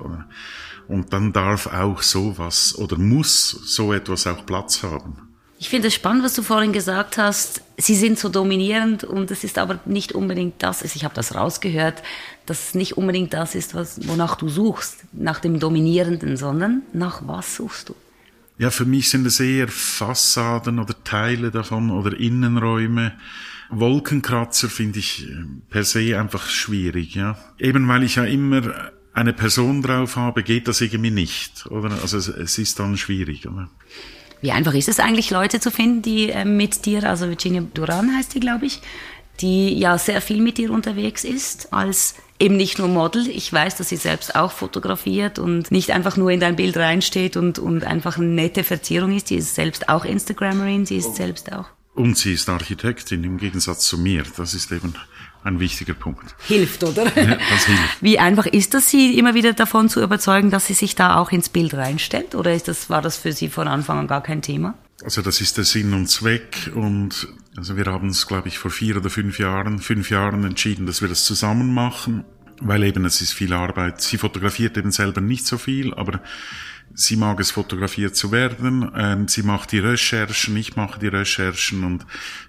Und 0.90 1.14
dann 1.14 1.32
darf 1.32 1.68
auch 1.68 2.02
sowas 2.02 2.76
oder 2.78 2.98
muss 2.98 3.50
so 3.50 3.94
etwas 3.94 4.28
auch 4.28 4.46
Platz 4.46 4.84
haben. 4.84 5.30
Ich 5.62 5.68
finde 5.68 5.90
es 5.90 5.94
spannend, 5.94 6.24
was 6.24 6.36
du 6.36 6.42
vorhin 6.42 6.72
gesagt 6.72 7.18
hast. 7.18 7.62
Sie 7.76 7.96
sind 7.96 8.18
so 8.18 8.30
dominierend 8.30 9.04
und 9.04 9.30
es 9.30 9.44
ist 9.44 9.58
aber 9.58 9.80
nicht 9.84 10.14
unbedingt 10.14 10.64
das. 10.64 10.84
Ich 10.96 11.04
habe 11.04 11.14
das 11.14 11.36
rausgehört, 11.36 12.02
dass 12.50 12.70
es 12.70 12.76
nicht 12.76 12.98
unbedingt 12.98 13.34
das 13.34 13.56
ist, 13.56 13.76
was, 13.76 14.08
wonach 14.08 14.36
du 14.36 14.50
suchst, 14.50 15.06
nach 15.14 15.40
dem 15.40 15.60
Dominierenden, 15.60 16.38
sondern 16.38 16.82
nach 16.94 17.28
was 17.28 17.56
suchst 17.56 17.90
du? 17.90 17.96
Ja, 18.58 18.72
für 18.72 18.86
mich 18.86 19.10
sind 19.10 19.26
es 19.26 19.40
eher 19.40 19.70
Fassaden 19.70 20.80
oder 20.80 20.96
Teile 21.04 21.50
davon 21.52 21.92
oder 21.92 22.20
Innenräume. 22.20 23.14
Wolkenkratzer 23.70 24.68
finde 24.68 25.00
ich 25.00 25.28
äh, 25.28 25.46
per 25.70 25.84
se 25.84 26.20
einfach 26.20 26.48
schwierig, 26.50 27.16
ja. 27.16 27.38
Eben 27.58 27.88
weil 27.88 28.04
ich 28.04 28.16
ja 28.16 28.26
immer 28.26 28.92
eine 29.14 29.34
Person 29.34 29.82
drauf 29.82 30.16
habe, 30.16 30.44
geht 30.44 30.68
das 30.68 30.82
irgendwie 30.82 31.12
nicht, 31.12 31.68
oder? 31.68 31.92
Also 32.02 32.18
es, 32.18 32.28
es 32.28 32.58
ist 32.58 32.80
dann 32.80 32.98
schwierig, 32.98 33.48
oder? 33.48 33.70
Wie 34.42 34.52
einfach 34.52 34.74
ist 34.74 34.88
es 34.88 35.00
eigentlich, 35.00 35.32
Leute 35.32 35.60
zu 35.60 35.72
finden, 35.72 36.02
die 36.02 36.30
äh, 36.30 36.46
mit 36.46 36.86
dir, 36.86 37.04
also 37.04 37.28
Virginia 37.28 37.62
Duran 37.74 38.16
heißt 38.16 38.34
die, 38.34 38.40
glaube 38.40 38.66
ich, 38.66 38.82
die 39.42 39.78
ja 39.78 39.98
sehr 39.98 40.22
viel 40.22 40.42
mit 40.42 40.58
dir 40.58 40.72
unterwegs 40.72 41.24
ist, 41.24 41.74
als 41.74 42.16
eben 42.40 42.58
nicht 42.58 42.80
nur 42.80 42.88
Model. 42.88 43.28
Ich 43.28 43.52
weiß, 43.52 43.76
dass 43.76 43.90
sie 43.90 43.98
selbst 43.98 44.36
auch 44.36 44.52
fotografiert 44.52 45.40
und 45.40 45.72
nicht 45.72 45.92
einfach 45.92 46.18
nur 46.18 46.32
in 46.32 46.40
dein 46.40 46.56
Bild 46.56 46.78
reinsteht 46.78 47.38
und, 47.38 47.60
und 47.60 47.84
einfach 47.84 48.18
eine 48.18 48.28
nette 48.28 48.64
Verzierung 48.64 49.16
ist. 49.16 49.28
Sie 49.28 49.36
ist 49.36 49.56
selbst 49.56 49.90
auch 49.90 50.06
Instagrammerin, 50.06 50.86
sie 50.86 50.98
ist 50.98 51.10
oh. 51.10 51.16
selbst 51.16 51.52
auch. 51.52 51.66
Und 51.96 52.18
sie 52.18 52.34
ist 52.34 52.48
Architektin 52.48 53.24
im 53.24 53.38
Gegensatz 53.38 53.86
zu 53.86 53.98
mir. 53.98 54.24
Das 54.38 54.54
ist 54.54 54.72
eben 54.72 54.94
ein 55.44 55.60
wichtiger 55.60 55.94
Punkt. 55.94 56.36
Hilft, 56.48 56.84
oder? 56.84 57.04
Ja, 57.16 57.38
das 57.50 57.66
hilft. 57.66 58.02
Wie 58.02 58.20
einfach 58.20 58.46
ist 58.46 58.74
das, 58.74 58.90
Sie 58.90 59.18
immer 59.18 59.34
wieder 59.34 59.54
davon 59.54 59.90
zu 59.90 60.02
überzeugen, 60.02 60.50
dass 60.50 60.68
sie 60.68 60.74
sich 60.74 60.96
da 60.96 61.18
auch 61.18 61.32
ins 61.32 61.50
Bild 61.50 61.74
reinstellt? 61.74 62.36
Oder 62.36 62.54
ist 62.54 62.68
das, 62.68 62.90
war 62.90 63.02
das 63.02 63.18
für 63.18 63.32
Sie 63.34 63.50
von 63.50 63.68
Anfang 63.68 64.00
an 64.00 64.08
gar 64.08 64.24
kein 64.24 64.42
Thema? 64.42 64.76
Also 65.04 65.22
das 65.22 65.40
ist 65.40 65.58
der 65.58 65.64
Sinn 65.64 65.94
und 65.94 66.08
Zweck 66.08 66.72
und 66.76 67.28
also 67.56 67.78
wir 67.78 67.86
haben 67.86 68.10
es, 68.10 68.28
glaube 68.28 68.50
ich, 68.50 68.58
vor 68.58 68.70
vier 68.72 68.98
oder 68.98 69.10
fünf 69.10 69.40
Jahren, 69.40 69.80
fünf 69.80 70.10
Jahren 70.10 70.44
entschieden, 70.44 70.86
dass 70.86 71.02
wir 71.02 71.08
das 71.08 71.24
zusammen 71.26 71.74
machen. 71.74 72.26
weil 72.62 72.84
eben 72.84 73.06
es 73.06 73.22
ist 73.22 73.34
viel 73.34 73.54
Arbeit. 73.54 74.02
Sie 74.02 74.18
fotografiert 74.18 74.78
eben 74.78 74.92
selber 74.92 75.22
nicht 75.22 75.46
so 75.46 75.58
viel, 75.58 75.94
aber 75.94 76.22
sie 76.94 77.16
mag 77.16 77.40
es 77.40 77.52
fotografiert 77.52 78.16
zu 78.16 78.32
werden. 78.32 78.92
Ähm, 78.96 79.28
sie 79.28 79.44
macht 79.44 79.72
die 79.72 79.80
Recherchen, 79.80 80.58
ich 80.58 80.76
mache 80.76 81.00
die 81.00 81.08
Recherchen 81.08 81.84
und 81.84 82.06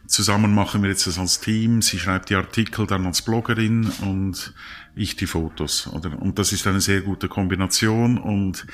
zusammen 0.06 0.54
machen 0.54 0.82
wir 0.82 0.90
jetzt 0.90 1.06
das 1.06 1.18
als 1.18 1.40
Team. 1.40 1.82
Sie 1.82 1.98
schreibt 1.98 2.30
die 2.30 2.34
Artikel 2.34 2.86
dann 2.86 3.06
als 3.06 3.22
Bloggerin 3.22 3.90
und 4.02 4.52
ich 4.96 5.16
die 5.16 5.26
Fotos. 5.26 5.86
Oder? 5.86 6.20
Und 6.20 6.38
das 6.38 6.52
ist 6.52 6.66
eine 6.66 6.80
sehr 6.80 7.02
gute 7.02 7.28
Kombination 7.28 8.18
und 8.18 8.66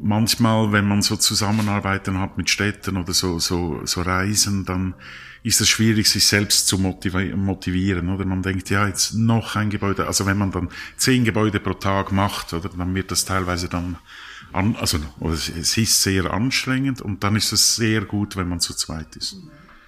manchmal, 0.00 0.72
wenn 0.72 0.86
man 0.86 1.02
so 1.02 1.16
Zusammenarbeiten 1.16 2.18
hat 2.18 2.36
mit 2.36 2.50
Städten 2.50 2.96
oder 2.96 3.12
so, 3.12 3.38
so, 3.38 3.80
so 3.84 4.02
Reisen, 4.02 4.64
dann 4.64 4.94
ist 5.42 5.60
es 5.60 5.68
schwierig, 5.68 6.08
sich 6.08 6.26
selbst 6.26 6.66
zu 6.66 6.78
motivieren, 6.78 8.08
oder? 8.08 8.24
Man 8.24 8.42
denkt, 8.42 8.70
ja, 8.70 8.86
jetzt 8.86 9.14
noch 9.14 9.56
ein 9.56 9.68
Gebäude, 9.68 10.06
also 10.06 10.24
wenn 10.24 10.38
man 10.38 10.50
dann 10.50 10.70
zehn 10.96 11.24
Gebäude 11.24 11.60
pro 11.60 11.74
Tag 11.74 12.12
macht, 12.12 12.54
oder, 12.54 12.70
dann 12.70 12.94
wird 12.94 13.10
das 13.10 13.26
teilweise 13.26 13.68
dann 13.68 13.96
an, 14.52 14.76
also, 14.76 14.98
es 15.30 15.76
ist 15.76 16.02
sehr 16.02 16.32
anstrengend 16.32 17.02
und 17.02 17.24
dann 17.24 17.36
ist 17.36 17.52
es 17.52 17.76
sehr 17.76 18.02
gut, 18.02 18.36
wenn 18.36 18.48
man 18.48 18.60
zu 18.60 18.72
zweit 18.72 19.16
ist. 19.16 19.36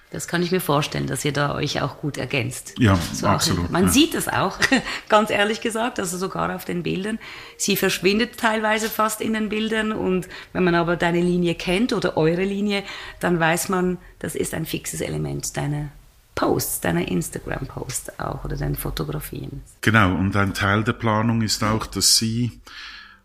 Das 0.09 0.29
kann 0.29 0.41
ich 0.41 0.51
mir 0.51 0.61
vorstellen, 0.61 1.05
dass 1.05 1.25
ihr 1.25 1.33
da 1.33 1.53
euch 1.53 1.81
auch 1.81 1.97
gut 1.97 2.17
ergänzt. 2.17 2.75
Ja, 2.77 2.97
so 3.13 3.27
absolut. 3.27 3.69
Man 3.71 3.85
ja. 3.85 3.89
sieht 3.89 4.15
es 4.15 4.29
auch, 4.29 4.57
ganz 5.09 5.29
ehrlich 5.29 5.59
gesagt, 5.59 5.99
also 5.99 6.17
sogar 6.17 6.55
auf 6.55 6.63
den 6.63 6.83
Bildern. 6.83 7.19
Sie 7.57 7.75
verschwindet 7.75 8.37
teilweise 8.37 8.89
fast 8.89 9.19
in 9.19 9.33
den 9.33 9.49
Bildern 9.49 9.91
und 9.91 10.29
wenn 10.53 10.63
man 10.63 10.75
aber 10.75 10.95
deine 10.95 11.19
Linie 11.19 11.55
kennt 11.55 11.91
oder 11.91 12.15
eure 12.15 12.45
Linie, 12.45 12.83
dann 13.19 13.39
weiß 13.39 13.67
man, 13.67 13.97
das 14.19 14.35
ist 14.35 14.53
ein 14.53 14.65
fixes 14.65 15.01
Element 15.01 15.57
deiner 15.57 15.89
Posts, 16.35 16.81
deiner 16.81 17.07
Instagram-Posts 17.07 18.19
auch 18.19 18.45
oder 18.45 18.55
deinen 18.55 18.75
Fotografien. 18.75 19.61
Genau, 19.81 20.13
und 20.15 20.35
ein 20.37 20.53
Teil 20.53 20.83
der 20.83 20.93
Planung 20.93 21.41
ist 21.41 21.63
auch, 21.63 21.85
dass 21.85 22.15
sie 22.15 22.61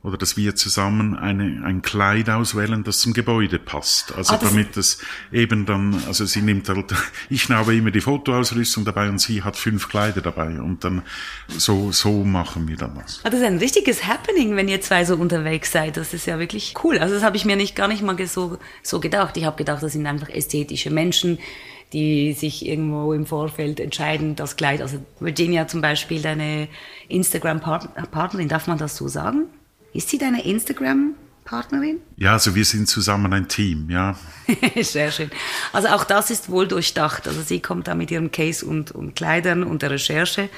oder 0.04 0.16
dass 0.18 0.36
wir 0.36 0.56
zusammen 0.56 1.16
eine, 1.16 1.64
ein 1.64 1.80
Kleid 1.80 2.28
auswählen, 2.28 2.82
das 2.82 2.98
zum 2.98 3.12
Gebäude 3.12 3.60
passt. 3.60 4.12
Also 4.16 4.34
Ah, 4.34 4.38
das- 4.38 4.48
damit 4.50 4.76
es 4.76 4.98
eben 5.30 5.64
dann, 5.64 6.02
also 6.08 6.24
sie 6.24 6.42
nimmt 6.42 6.68
halt, 6.68 6.92
ich 7.30 7.48
habe 7.50 7.74
immer 7.76 7.92
die 7.92 8.00
Fotoausrüstung 8.00 8.84
dabei 8.84 9.08
und 9.08 9.20
sie 9.20 9.42
hat 9.44 9.56
fünf 9.56 9.88
Kleider 9.88 10.20
dabei 10.20 10.60
und 10.60 10.82
dann 10.82 11.02
so, 11.46 11.92
so 11.92 12.24
machen 12.24 12.66
wir 12.66 12.76
dann 12.76 12.96
was. 12.96 13.20
Ah, 13.22 13.30
Das 13.30 13.38
ist 13.40 13.46
ein 13.46 13.58
richtiges 13.58 14.04
Happening, 14.06 14.56
wenn 14.56 14.66
ihr 14.68 14.80
zwei 14.80 15.04
so 15.04 15.14
unterwegs 15.14 15.70
seid. 15.70 15.96
Das 15.96 16.12
ist 16.14 16.26
ja 16.26 16.38
wirklich 16.40 16.74
cool. 16.82 16.98
Also 16.98 17.14
das 17.14 17.22
habe 17.22 17.36
ich 17.36 17.44
mir 17.44 17.54
nicht 17.56 17.76
gar 17.76 17.86
nicht 17.86 18.02
mal 18.02 18.16
so, 18.26 18.58
so 18.82 18.98
gedacht. 18.98 19.36
Ich 19.36 19.44
habe 19.44 19.56
gedacht, 19.56 19.82
das 19.84 19.92
sind 19.92 20.06
einfach 20.06 20.28
ästhetische 20.30 20.90
Menschen, 20.90 21.38
die 21.92 22.32
sich 22.32 22.66
irgendwo 22.66 23.12
im 23.12 23.26
Vorfeld 23.26 23.78
entscheiden, 23.78 24.34
das 24.34 24.56
Kleid. 24.56 24.80
Also 24.80 24.96
Virginia 25.20 25.68
zum 25.68 25.80
Beispiel, 25.82 26.22
deine 26.22 26.66
Instagram-Partnerin, 27.08 28.48
darf 28.48 28.66
man 28.66 28.78
das 28.78 28.96
so 28.96 29.08
sagen? 29.08 29.44
Ist 29.92 30.08
sie 30.08 30.18
deine 30.18 30.44
Instagram-Partnerin? 30.44 32.00
Ja, 32.16 32.32
also 32.32 32.54
wir 32.54 32.64
sind 32.64 32.88
zusammen 32.88 33.32
ein 33.32 33.48
Team, 33.48 33.90
ja. 33.90 34.16
Sehr 34.80 35.10
schön. 35.10 35.30
Also 35.72 35.88
auch 35.88 36.04
das 36.04 36.30
ist 36.30 36.48
wohl 36.48 36.66
durchdacht. 36.66 37.28
Also 37.28 37.42
sie 37.42 37.60
kommt 37.60 37.88
da 37.88 37.94
mit 37.94 38.10
ihrem 38.10 38.30
Case 38.30 38.64
und, 38.64 38.90
und 38.90 39.14
Kleidern 39.14 39.62
und 39.62 39.82
der 39.82 39.90
Recherche 39.90 40.48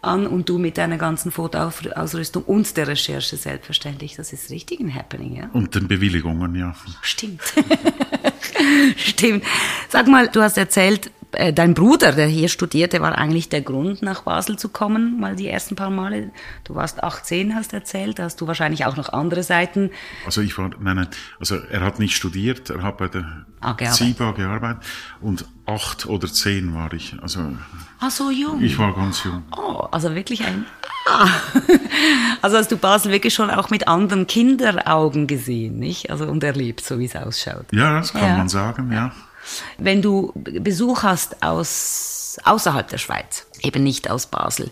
an 0.00 0.26
und 0.26 0.48
du 0.48 0.58
mit 0.58 0.78
deiner 0.78 0.96
ganzen 0.96 1.32
Fotoausrüstung 1.32 2.44
und 2.44 2.76
der 2.76 2.86
Recherche 2.86 3.36
selbstverständlich. 3.36 4.14
Das 4.16 4.32
ist 4.32 4.50
richtig 4.50 4.80
ein 4.80 4.94
Happening, 4.94 5.36
ja? 5.36 5.50
Und 5.52 5.74
den 5.74 5.88
Bewilligungen, 5.88 6.54
ja. 6.54 6.74
Stimmt. 7.02 7.42
Stimmt. 8.96 9.44
Sag 9.88 10.06
mal, 10.06 10.28
du 10.28 10.40
hast 10.40 10.56
erzählt, 10.56 11.10
äh, 11.32 11.52
dein 11.52 11.74
Bruder, 11.74 12.12
der 12.12 12.26
hier 12.26 12.48
studierte, 12.48 13.00
war 13.00 13.16
eigentlich 13.18 13.48
der 13.48 13.60
Grund, 13.62 14.02
nach 14.02 14.22
Basel 14.22 14.58
zu 14.58 14.68
kommen, 14.68 15.18
mal 15.20 15.36
die 15.36 15.48
ersten 15.48 15.76
paar 15.76 15.90
Male. 15.90 16.30
Du 16.64 16.74
warst 16.74 17.02
18, 17.02 17.54
hast 17.54 17.72
erzählt, 17.72 18.18
da 18.18 18.24
hast 18.24 18.40
du 18.40 18.46
wahrscheinlich 18.46 18.86
auch 18.86 18.96
noch 18.96 19.10
andere 19.12 19.42
Seiten. 19.42 19.90
Also 20.24 20.40
ich 20.40 20.56
war, 20.58 20.70
nein, 20.80 20.96
nein, 20.96 21.08
also 21.38 21.56
er 21.56 21.80
hat 21.80 21.98
nicht 21.98 22.16
studiert, 22.16 22.70
er 22.70 22.82
hat 22.82 22.98
bei 22.98 23.08
der 23.08 23.44
Ah, 23.60 23.72
gearbeitet. 23.72 23.94
SIBA 24.06 24.30
gearbeitet 24.32 24.82
und 25.20 25.44
acht 25.66 26.06
oder 26.06 26.28
zehn 26.28 26.74
war 26.74 26.92
ich. 26.92 27.16
Also 27.20 27.40
Ah, 27.98 28.08
so 28.08 28.30
jung. 28.30 28.62
ich 28.62 28.78
war 28.78 28.94
ganz 28.94 29.24
jung. 29.24 29.42
Oh, 29.56 29.86
also 29.90 30.14
wirklich 30.14 30.44
ein. 30.46 30.64
Ah. 31.08 31.28
Also 32.40 32.56
hast 32.56 32.70
du 32.70 32.76
Basel 32.76 33.10
wirklich 33.10 33.34
schon 33.34 33.50
auch 33.50 33.68
mit 33.70 33.88
anderen 33.88 34.28
Kinderaugen 34.28 35.26
gesehen, 35.26 35.80
nicht? 35.80 36.10
Also 36.10 36.26
und 36.26 36.44
erlebt, 36.44 36.84
so 36.84 37.00
wie 37.00 37.06
es 37.06 37.16
ausschaut. 37.16 37.66
Ja, 37.72 37.98
das 37.98 38.12
kann 38.12 38.22
Ja. 38.22 38.36
man 38.36 38.48
sagen, 38.48 38.92
ja. 38.92 39.10
Wenn 39.78 40.02
du 40.02 40.32
Besuch 40.34 41.02
hast 41.02 41.42
aus 41.42 42.36
außerhalb 42.44 42.86
der 42.88 42.98
Schweiz, 42.98 43.46
eben 43.62 43.82
nicht 43.82 44.08
aus 44.08 44.26
Basel, 44.26 44.70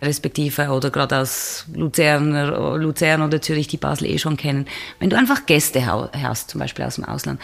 respektive 0.00 0.70
oder 0.70 0.90
gerade 0.90 1.18
aus 1.18 1.66
Luzerner, 1.74 2.78
Luzern 2.78 3.20
oder 3.22 3.42
Zürich, 3.42 3.68
die 3.68 3.76
Basel 3.76 4.06
eh 4.06 4.18
schon 4.18 4.36
kennen, 4.38 4.66
wenn 4.98 5.10
du 5.10 5.18
einfach 5.18 5.44
Gäste 5.44 5.84
hast, 5.86 6.50
zum 6.50 6.60
Beispiel 6.60 6.84
aus 6.86 6.94
dem 6.94 7.04
Ausland, 7.04 7.40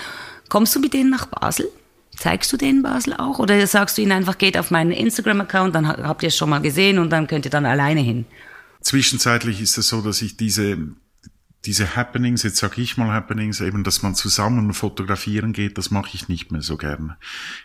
kommst 0.49 0.75
du 0.75 0.81
mit 0.81 0.95
denen 0.95 1.11
nach 1.11 1.27
Basel? 1.27 1.69
Zeigst 2.17 2.53
du 2.53 2.57
denen 2.57 2.83
Basel 2.83 3.15
auch? 3.15 3.39
Oder 3.39 3.65
sagst 3.67 3.97
du 3.99 4.03
ihnen 4.03 4.13
einfach, 4.13 4.39
geht 4.39 4.57
auf 4.59 4.71
meinen 4.71 4.91
Instagram-Account, 4.91 5.75
dann 5.75 5.87
ha- 5.87 5.99
habt 6.03 6.23
ihr 6.23 6.29
es 6.29 6.37
schon 6.37 6.51
mal 6.51 6.61
gesehen 6.61 6.99
und 6.99 7.11
dann 7.11 7.27
könnt 7.27 7.45
ihr 7.45 7.51
dann 7.51 7.67
alleine 7.67 8.01
hin? 8.01 8.25
Zwischenzeitlich 8.81 9.61
ist 9.61 9.77
es 9.77 9.89
so, 9.89 10.01
dass 10.01 10.23
ich 10.23 10.37
diese 10.37 10.79
diese 11.65 11.97
Happenings, 11.97 12.45
jetzt 12.45 12.59
sage 12.59 12.81
ich 12.81 12.97
mal 12.97 13.13
Happenings, 13.13 13.61
eben, 13.61 13.83
dass 13.83 14.03
man 14.03 14.15
zusammen 14.15 14.73
fotografieren 14.73 15.53
geht, 15.53 15.77
das 15.77 15.91
mache 15.91 16.11
ich 16.15 16.29
nicht 16.29 16.53
mehr 16.53 16.63
so 16.63 16.77
gern. 16.77 17.17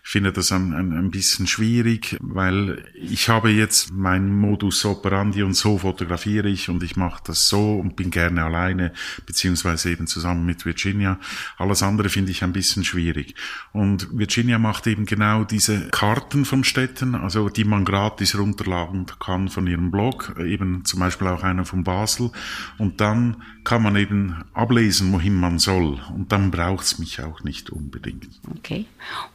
Ich 0.04 0.10
finde 0.10 0.34
das 0.34 0.52
ein, 0.52 0.74
ein, 0.74 0.94
ein 0.94 1.12
bisschen 1.12 1.46
schwierig, 1.46 2.18
weil 2.20 2.84
ich 2.96 3.30
habe 3.30 3.52
jetzt 3.52 3.92
mein 3.92 4.36
Modus 4.36 4.84
operandi 4.84 5.44
und 5.44 5.54
so 5.54 5.78
fotografiere 5.78 6.50
ich 6.50 6.70
und 6.70 6.82
ich 6.82 6.96
mache 6.96 7.22
das 7.26 7.50
so 7.50 7.80
und 7.80 7.96
bin 7.96 8.10
gerne 8.10 8.44
alleine, 8.44 8.94
beziehungsweise 9.28 9.92
eben 9.92 10.08
zusammen 10.08 10.46
mit 10.46 10.66
Virginia. 10.66 11.20
Alles 11.58 11.84
andere 11.84 12.10
finde 12.10 12.32
ich 12.32 12.44
ein 12.44 12.54
bisschen 12.54 12.84
schwierig. 12.84 13.36
Und 13.74 14.08
Virginia 14.12 14.58
macht 14.58 14.88
eben 14.88 15.06
genau 15.06 15.44
diese 15.44 15.90
Karten 15.90 16.46
von 16.46 16.64
Städten, 16.64 17.14
also 17.14 17.48
die 17.48 17.64
man 17.64 17.86
gratis 17.86 18.36
runterladen 18.38 19.06
kann 19.20 19.50
von 19.50 19.68
ihrem 19.68 19.92
Blog, 19.92 20.36
eben 20.40 20.84
zum 20.84 21.00
Beispiel 21.00 21.28
auch 21.28 21.44
einer 21.44 21.66
von 21.66 21.84
Basel. 21.84 22.32
Und 22.80 23.00
dann 23.00 23.44
kann 23.64 23.83
man 23.84 23.96
eben 23.96 24.44
ablesen, 24.54 25.14
wohin 25.14 25.36
man 25.36 25.60
soll. 25.60 26.00
Und 26.16 26.32
dann 26.32 26.50
braucht's 26.50 26.98
mich 26.98 27.22
auch 27.22 27.44
nicht 27.44 27.70
unbedingt. 27.70 28.28
Okay. 28.58 28.86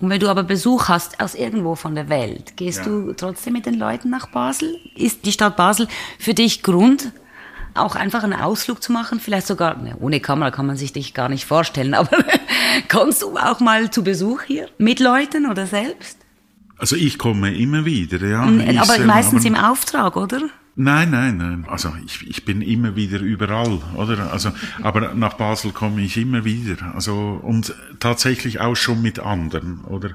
Und 0.01 0.11
wenn 0.11 0.19
du 0.21 0.29
aber 0.29 0.43
Besuch 0.43 0.89
hast 0.89 1.21
aus 1.21 1.35
irgendwo 1.35 1.75
von 1.77 1.95
der 1.95 2.09
Welt, 2.09 2.57
gehst 2.57 2.79
Ja. 2.79 2.85
du 2.87 3.13
trotzdem 3.13 3.53
mit 3.53 3.67
den 3.67 3.75
Leuten 3.75 4.11
nach 4.11 4.27
Basel? 4.29 4.77
Ist 4.97 5.25
die 5.25 5.33
Stadt 5.33 5.57
Basel 5.57 5.87
für 6.19 6.35
dich 6.35 6.63
Grund, 6.63 7.13
auch 7.75 7.95
einfach 7.95 8.25
einen 8.25 8.33
Ausflug 8.41 8.83
zu 8.83 8.91
machen? 8.93 9.21
Vielleicht 9.21 9.47
sogar, 9.47 9.77
ne, 9.77 9.97
ohne 10.01 10.19
Kamera 10.21 10.51
kann 10.51 10.67
man 10.67 10.77
sich 10.77 10.93
dich 10.93 11.15
gar 11.15 11.29
nicht 11.29 11.45
vorstellen, 11.45 11.95
aber 11.95 12.11
kommst 12.89 13.23
du 13.23 13.37
auch 13.37 13.61
mal 13.61 13.91
zu 13.91 14.03
Besuch 14.03 14.43
hier? 14.43 14.69
Mit 14.79 14.99
Leuten 14.99 15.47
oder 15.47 15.67
selbst? 15.67 16.19
Also 16.81 16.95
ich 16.97 17.19
komme 17.19 17.55
immer 17.57 17.85
wieder, 17.85 18.25
ja. 18.27 18.43
Aber 18.43 18.99
meistens 19.05 19.45
aber- 19.45 19.49
im 19.49 19.55
Auftrag, 19.57 20.17
oder? 20.17 20.43
Nein, 20.81 21.11
nein, 21.11 21.39
nein. 21.39 21.67
Also 21.69 21.93
ich, 22.07 22.25
ich 22.29 22.45
bin 22.45 22.63
immer 22.63 22.95
wieder 22.95 23.19
überall, 23.19 23.81
oder? 23.97 24.33
Also, 24.33 24.53
aber 24.81 25.13
nach 25.13 25.35
Basel 25.35 25.73
komme 25.73 26.03
ich 26.03 26.17
immer 26.17 26.45
wieder. 26.45 26.95
Also 26.95 27.41
und 27.43 27.75
tatsächlich 27.99 28.61
auch 28.61 28.77
schon 28.77 29.03
mit 29.03 29.19
anderen, 29.19 29.81
oder? 29.87 30.11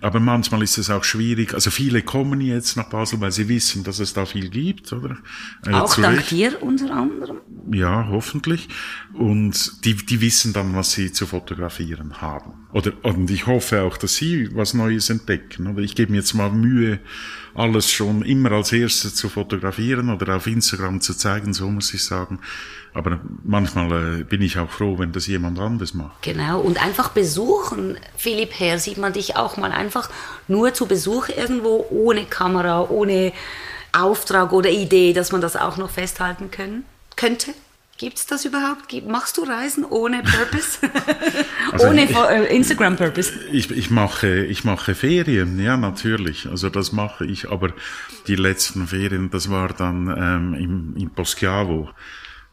Aber 0.00 0.18
manchmal 0.18 0.64
ist 0.64 0.78
es 0.78 0.90
auch 0.90 1.04
schwierig. 1.04 1.54
Also 1.54 1.70
viele 1.70 2.02
kommen 2.02 2.40
jetzt 2.40 2.76
nach 2.76 2.88
Basel, 2.88 3.20
weil 3.20 3.30
sie 3.30 3.48
wissen, 3.48 3.84
dass 3.84 4.00
es 4.00 4.12
da 4.12 4.26
viel 4.26 4.48
gibt, 4.48 4.92
oder? 4.92 5.16
Äh, 5.64 5.74
auch 5.74 5.88
zu 5.88 6.00
dank 6.00 6.26
dir 6.26 6.60
unter 6.60 6.90
anderem? 6.92 7.36
Ja, 7.70 8.08
hoffentlich. 8.10 8.68
Und 9.12 9.84
die, 9.84 9.94
die 9.94 10.20
wissen 10.20 10.52
dann, 10.52 10.74
was 10.74 10.90
sie 10.90 11.12
zu 11.12 11.28
fotografieren 11.28 12.20
haben. 12.20 12.66
Oder, 12.72 12.92
und 13.02 13.30
ich 13.30 13.46
hoffe 13.46 13.82
auch, 13.82 13.96
dass 13.96 14.16
sie 14.16 14.48
was 14.56 14.74
Neues 14.74 15.08
entdecken. 15.08 15.68
Oder 15.68 15.82
ich 15.82 15.94
gebe 15.94 16.10
mir 16.10 16.18
jetzt 16.18 16.34
mal 16.34 16.50
Mühe, 16.50 16.98
alles 17.54 17.90
schon 17.90 18.22
immer 18.22 18.52
als 18.52 18.72
erstes 18.72 19.14
zu 19.14 19.28
fotografieren 19.28 19.99
oder 20.08 20.36
auf 20.36 20.46
Instagram 20.46 21.00
zu 21.00 21.14
zeigen, 21.14 21.52
so 21.52 21.68
muss 21.68 21.92
ich 21.92 22.04
sagen. 22.04 22.40
Aber 22.94 23.20
manchmal 23.44 24.20
äh, 24.20 24.24
bin 24.24 24.42
ich 24.42 24.58
auch 24.58 24.70
froh, 24.70 24.98
wenn 24.98 25.12
das 25.12 25.26
jemand 25.26 25.58
anderes 25.58 25.94
macht. 25.94 26.22
Genau, 26.22 26.60
und 26.60 26.82
einfach 26.82 27.10
besuchen. 27.10 27.98
Philipp 28.16 28.58
Herr, 28.58 28.78
sieht 28.78 28.98
man 28.98 29.12
dich 29.12 29.36
auch 29.36 29.56
mal 29.56 29.72
einfach 29.72 30.10
nur 30.48 30.72
zu 30.74 30.86
Besuch 30.86 31.28
irgendwo 31.28 31.86
ohne 31.90 32.24
Kamera, 32.24 32.88
ohne 32.88 33.32
Auftrag 33.92 34.52
oder 34.52 34.70
Idee, 34.70 35.12
dass 35.12 35.32
man 35.32 35.40
das 35.40 35.56
auch 35.56 35.76
noch 35.76 35.90
festhalten 35.90 36.50
können, 36.50 36.84
könnte? 37.16 37.52
Gibt's 38.00 38.24
das 38.24 38.46
überhaupt? 38.46 38.94
Machst 39.06 39.36
du 39.36 39.42
Reisen 39.44 39.84
ohne 39.84 40.22
Purpose? 40.22 40.78
Also 41.72 41.88
ohne 41.88 42.04
ich- 42.04 42.16
äh, 42.16 42.56
Instagram-Purpose? 42.56 43.30
Ich, 43.52 43.70
ich 43.70 43.90
mache, 43.90 44.44
ich 44.46 44.64
mache 44.64 44.94
Ferien, 44.94 45.60
ja, 45.60 45.76
natürlich. 45.76 46.46
Also 46.48 46.70
das 46.70 46.92
mache 46.92 47.26
ich, 47.26 47.50
aber 47.50 47.72
die 48.26 48.36
letzten 48.36 48.86
Ferien, 48.86 49.30
das 49.30 49.50
war 49.50 49.68
dann 49.74 50.08
ähm, 50.08 50.54
im, 50.54 50.96
in 50.96 51.10
Poschiavo. 51.10 51.90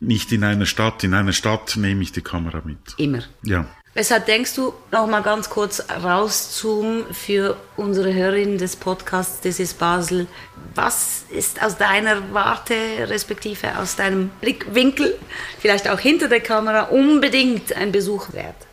Nicht 0.01 0.31
in 0.33 0.43
einer 0.43 0.65
Stadt. 0.65 1.03
In 1.05 1.13
einer 1.13 1.31
Stadt 1.31 1.77
nehme 1.77 2.03
ich 2.03 2.11
die 2.11 2.21
Kamera 2.21 2.61
mit. 2.65 2.77
Immer. 2.97 3.23
Ja. 3.43 3.65
Weshalb 3.97 4.27
denkst 4.27 4.53
du, 4.53 4.75
noch 4.91 5.07
mal 5.07 5.23
ganz 5.23 5.49
kurz 5.49 5.83
rauszoomen 6.03 7.11
für 7.11 7.57
unsere 7.77 8.13
Hörerinnen 8.13 8.59
des 8.59 8.75
Podcasts 8.75 9.41
Das 9.41 9.59
ist 9.59 9.79
Basel, 9.79 10.27
was 10.75 11.25
ist 11.31 11.63
aus 11.63 11.79
deiner 11.79 12.31
Warte, 12.31 12.75
respektive 13.09 13.75
aus 13.79 13.95
deinem 13.95 14.29
Blickwinkel, 14.39 15.17
vielleicht 15.59 15.89
auch 15.89 15.99
hinter 15.99 16.27
der 16.27 16.41
Kamera, 16.41 16.83
unbedingt 16.83 17.75
ein 17.75 17.91
Besuch 17.91 18.33
wert? 18.33 18.67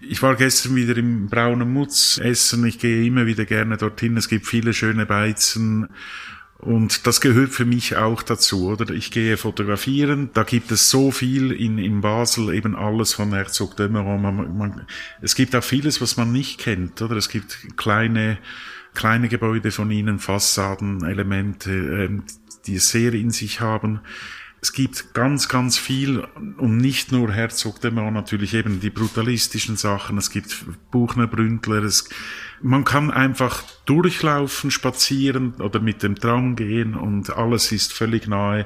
Ich 0.00 0.22
war 0.22 0.36
gestern 0.36 0.76
wieder 0.76 0.96
im 0.96 1.26
Braunen 1.26 1.72
Mutz 1.72 2.20
essen. 2.22 2.64
Ich 2.64 2.78
gehe 2.78 3.04
immer 3.04 3.26
wieder 3.26 3.44
gerne 3.44 3.76
dorthin. 3.76 4.16
Es 4.16 4.28
gibt 4.28 4.46
viele 4.46 4.74
schöne 4.74 5.06
Beizen. 5.06 5.88
Und 6.62 7.08
das 7.08 7.20
gehört 7.20 7.50
für 7.50 7.64
mich 7.64 7.96
auch 7.96 8.22
dazu, 8.22 8.68
oder? 8.68 8.94
Ich 8.94 9.10
gehe 9.10 9.36
fotografieren, 9.36 10.30
da 10.32 10.44
gibt 10.44 10.70
es 10.70 10.90
so 10.90 11.10
viel 11.10 11.50
in, 11.50 11.76
in 11.76 12.02
Basel, 12.02 12.54
eben 12.54 12.76
alles 12.76 13.14
von 13.14 13.32
Herzog 13.34 13.76
Dömeron. 13.76 14.22
Man, 14.22 14.56
man, 14.56 14.86
es 15.20 15.34
gibt 15.34 15.56
auch 15.56 15.64
vieles, 15.64 16.00
was 16.00 16.16
man 16.16 16.30
nicht 16.30 16.60
kennt, 16.60 17.02
oder? 17.02 17.16
Es 17.16 17.28
gibt 17.28 17.76
kleine, 17.76 18.38
kleine 18.94 19.28
Gebäude 19.28 19.72
von 19.72 19.90
ihnen, 19.90 20.20
Fassaden, 20.20 21.04
Elemente, 21.04 21.72
ähm, 21.72 22.22
die 22.64 22.76
es 22.76 22.90
sehr 22.90 23.12
in 23.12 23.30
sich 23.30 23.60
haben. 23.60 23.98
Es 24.64 24.72
gibt 24.72 25.12
ganz, 25.12 25.48
ganz 25.48 25.76
viel 25.76 26.20
und 26.56 26.76
nicht 26.76 27.10
nur 27.10 27.32
Herzog 27.32 27.80
de 27.80 27.90
Mans, 27.90 28.14
natürlich 28.14 28.54
eben 28.54 28.78
die 28.78 28.90
brutalistischen 28.90 29.76
Sachen. 29.76 30.18
Es 30.18 30.30
gibt 30.30 30.64
Buchner 30.92 31.26
Bründler. 31.26 31.82
Es, 31.82 32.08
man 32.60 32.84
kann 32.84 33.10
einfach 33.10 33.64
durchlaufen, 33.86 34.70
spazieren 34.70 35.54
oder 35.54 35.80
mit 35.80 36.04
dem 36.04 36.14
Tram 36.14 36.54
gehen 36.54 36.94
und 36.94 37.30
alles 37.36 37.72
ist 37.72 37.92
völlig 37.92 38.28
nahe 38.28 38.64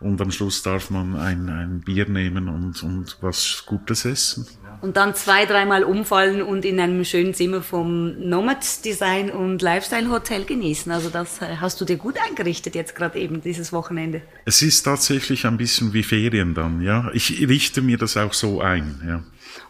und 0.00 0.20
am 0.20 0.30
Schluss 0.30 0.62
darf 0.62 0.90
man 0.90 1.16
ein, 1.16 1.48
ein 1.48 1.80
Bier 1.80 2.06
nehmen 2.06 2.50
und, 2.50 2.82
und 2.82 3.16
was 3.22 3.64
Gutes 3.64 4.04
essen 4.04 4.46
und 4.80 4.96
dann 4.96 5.14
zwei, 5.14 5.44
dreimal 5.44 5.84
umfallen 5.84 6.42
und 6.42 6.64
in 6.64 6.80
einem 6.80 7.04
schönen 7.04 7.34
Zimmer 7.34 7.62
vom 7.62 8.18
Nomad 8.28 8.84
Design 8.84 9.30
und 9.30 9.62
Lifestyle 9.62 10.10
Hotel 10.10 10.44
genießen. 10.44 10.90
Also 10.92 11.10
das 11.10 11.42
äh, 11.42 11.56
hast 11.60 11.80
du 11.80 11.84
dir 11.84 11.96
gut 11.96 12.16
eingerichtet 12.18 12.74
jetzt 12.74 12.94
gerade 12.94 13.18
eben 13.18 13.40
dieses 13.40 13.72
Wochenende. 13.72 14.22
Es 14.44 14.62
ist 14.62 14.82
tatsächlich 14.82 15.46
ein 15.46 15.56
bisschen 15.56 15.92
wie 15.92 16.02
Ferien 16.02 16.54
dann, 16.54 16.80
ja. 16.80 17.10
Ich 17.12 17.46
richte 17.48 17.82
mir 17.82 17.98
das 17.98 18.16
auch 18.16 18.32
so 18.32 18.60
ein, 18.60 19.00
ja. 19.06 19.22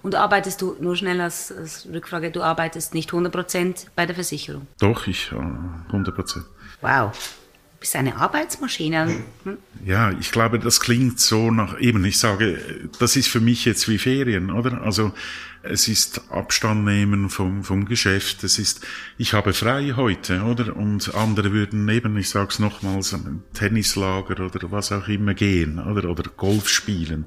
Und 0.03 0.14
arbeitest 0.14 0.61
du 0.61 0.77
nur 0.81 0.97
schnell 0.97 1.21
als, 1.21 1.53
als 1.53 1.88
Rückfrage, 1.92 2.31
du 2.31 2.42
arbeitest 2.42 2.94
nicht 2.94 3.11
100% 3.11 3.87
bei 3.97 4.07
der 4.07 4.14
Versicherung? 4.14 4.66
Doch, 4.81 5.07
ich 5.07 5.33
äh, 5.33 5.94
100%. 5.94 6.42
Wow 6.81 7.12
bist 7.81 7.97
eine 7.97 8.17
Arbeitsmaschine. 8.17 9.23
Hm? 9.45 9.59
Ja, 9.85 10.11
ich 10.19 10.33
glaube, 10.33 10.59
das 10.59 10.81
klingt 10.81 11.21
so 11.21 11.51
nach, 11.51 11.79
eben, 11.81 12.05
ich 12.05 12.19
sage, 12.19 12.59
das 12.99 13.17
ist 13.17 13.29
für 13.29 13.41
mich 13.41 13.64
jetzt 13.64 13.88
wie 13.88 13.99
Ferien, 13.99 14.51
oder? 14.51 14.83
Also, 14.83 15.12
es 15.62 15.88
ist 15.88 16.23
Abstand 16.31 16.85
nehmen 16.85 17.31
vom, 17.31 17.64
vom 17.64 17.85
Geschäft, 17.85 18.45
es 18.45 18.59
ist, 18.59 18.87
ich 19.17 19.33
habe 19.33 19.53
frei 19.53 19.93
heute, 19.97 20.43
oder? 20.43 20.77
Und 20.77 21.14
andere 21.14 21.53
würden 21.53 21.85
neben, 21.85 22.17
ich 22.17 22.31
sag's 22.31 22.59
nochmals, 22.59 23.12
ein 23.12 23.43
Tennislager 23.55 24.45
oder 24.45 24.71
was 24.71 24.93
auch 24.93 25.09
immer 25.09 25.35
gehen, 25.35 25.79
oder? 25.79 26.09
Oder 26.09 26.25
Golf 26.37 26.69
spielen. 26.69 27.27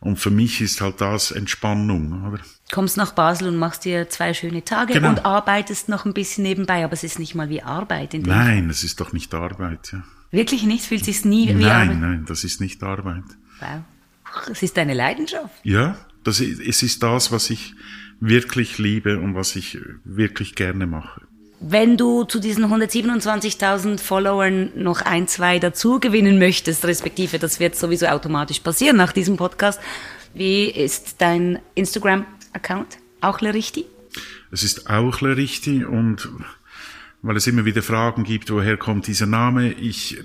Und 0.00 0.18
für 0.18 0.30
mich 0.30 0.60
ist 0.60 0.80
halt 0.80 1.00
das 1.00 1.30
Entspannung, 1.30 2.26
oder? 2.28 2.40
Kommst 2.70 2.96
nach 2.96 3.12
Basel 3.12 3.48
und 3.48 3.56
machst 3.56 3.84
dir 3.84 4.08
zwei 4.08 4.32
schöne 4.34 4.64
Tage 4.64 4.92
genau. 4.92 5.08
und 5.08 5.24
arbeitest 5.24 5.88
noch 5.88 6.04
ein 6.04 6.14
bisschen 6.14 6.44
nebenbei, 6.44 6.84
aber 6.84 6.92
es 6.92 7.02
ist 7.02 7.18
nicht 7.18 7.34
mal 7.34 7.48
wie 7.48 7.62
Arbeit. 7.62 8.14
In 8.14 8.22
dem 8.22 8.32
nein, 8.32 8.70
es 8.70 8.84
ist 8.84 9.00
doch 9.00 9.12
nicht 9.12 9.34
Arbeit, 9.34 9.90
ja. 9.92 10.04
Wirklich 10.30 10.64
nicht? 10.64 10.84
Fühlt 10.84 11.04
sich 11.04 11.24
nie 11.24 11.46
nein, 11.46 11.58
wie 11.58 11.64
Arbeit? 11.64 11.86
Nein, 11.88 12.00
nein, 12.00 12.24
das 12.26 12.44
ist 12.44 12.60
nicht 12.60 12.82
Arbeit. 12.82 13.24
Wow. 13.60 13.80
Es 14.50 14.62
ist 14.62 14.76
deine 14.76 14.94
Leidenschaft. 14.94 15.54
Ja, 15.64 15.96
das, 16.22 16.40
es 16.40 16.82
ist 16.82 17.02
das, 17.02 17.32
was 17.32 17.50
ich 17.50 17.74
wirklich 18.20 18.78
liebe 18.78 19.18
und 19.18 19.34
was 19.34 19.56
ich 19.56 19.78
wirklich 20.04 20.54
gerne 20.54 20.86
mache. 20.86 21.22
Wenn 21.60 21.96
du 21.96 22.22
zu 22.22 22.38
diesen 22.38 22.64
127.000 22.66 23.98
Followern 23.98 24.70
noch 24.76 25.00
ein, 25.00 25.26
zwei 25.26 25.58
dazu 25.58 25.98
gewinnen 25.98 26.38
möchtest, 26.38 26.84
respektive 26.84 27.40
das 27.40 27.58
wird 27.58 27.74
sowieso 27.74 28.06
automatisch 28.06 28.60
passieren 28.60 28.96
nach 28.96 29.12
diesem 29.12 29.36
Podcast, 29.36 29.80
wie 30.34 30.66
ist 30.66 31.16
dein 31.18 31.58
Instagram-Account? 31.74 32.98
Auch 33.20 33.40
Lerichti? 33.40 33.86
Es 34.52 34.62
ist 34.62 34.88
auch 34.88 35.20
Lerichti 35.20 35.84
und 35.84 36.28
weil 37.22 37.36
es 37.36 37.48
immer 37.48 37.64
wieder 37.64 37.82
Fragen 37.82 38.22
gibt, 38.22 38.50
woher 38.50 38.76
kommt 38.76 39.08
dieser 39.08 39.26
Name. 39.26 39.72
Ich 39.72 40.22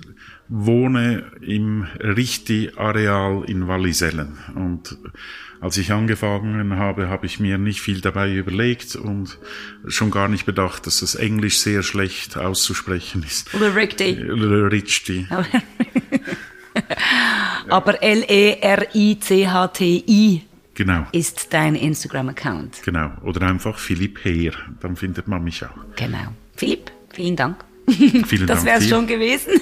wohne 0.48 1.32
im 1.40 1.86
Richti-Areal 1.98 3.44
in 3.46 3.66
Wallisellen 3.66 4.38
und 4.54 4.96
als 5.64 5.76
ich 5.78 5.92
angefangen 5.92 6.76
habe, 6.76 7.08
habe 7.08 7.24
ich 7.24 7.40
mir 7.40 7.56
nicht 7.56 7.80
viel 7.80 8.02
dabei 8.02 8.34
überlegt 8.34 8.96
und 8.96 9.38
schon 9.86 10.10
gar 10.10 10.28
nicht 10.28 10.44
bedacht, 10.44 10.86
dass 10.86 11.00
das 11.00 11.14
Englisch 11.14 11.58
sehr 11.58 11.82
schlecht 11.82 12.36
auszusprechen 12.36 13.22
ist. 13.22 13.54
Oder 13.54 13.74
Rickty. 13.74 14.12
Richti. 14.12 15.26
Aber 17.70 18.02
L-E-R-I-C-H-T-I 18.02 18.82
genau. 20.74 21.06
ist 21.12 21.54
dein 21.54 21.76
Instagram-Account. 21.76 22.82
Genau. 22.84 23.12
Oder 23.22 23.46
einfach 23.46 23.78
Philipp 23.78 24.22
Heer, 24.22 24.52
dann 24.80 24.96
findet 24.96 25.28
man 25.28 25.42
mich 25.42 25.64
auch. 25.64 25.70
Genau. 25.96 26.34
Philipp, 26.56 26.90
vielen 27.10 27.36
Dank. 27.36 27.64
Vielen 28.26 28.46
das 28.46 28.64
wäre 28.64 28.78
es 28.78 28.88
schon 28.88 29.06
gewesen. 29.06 29.52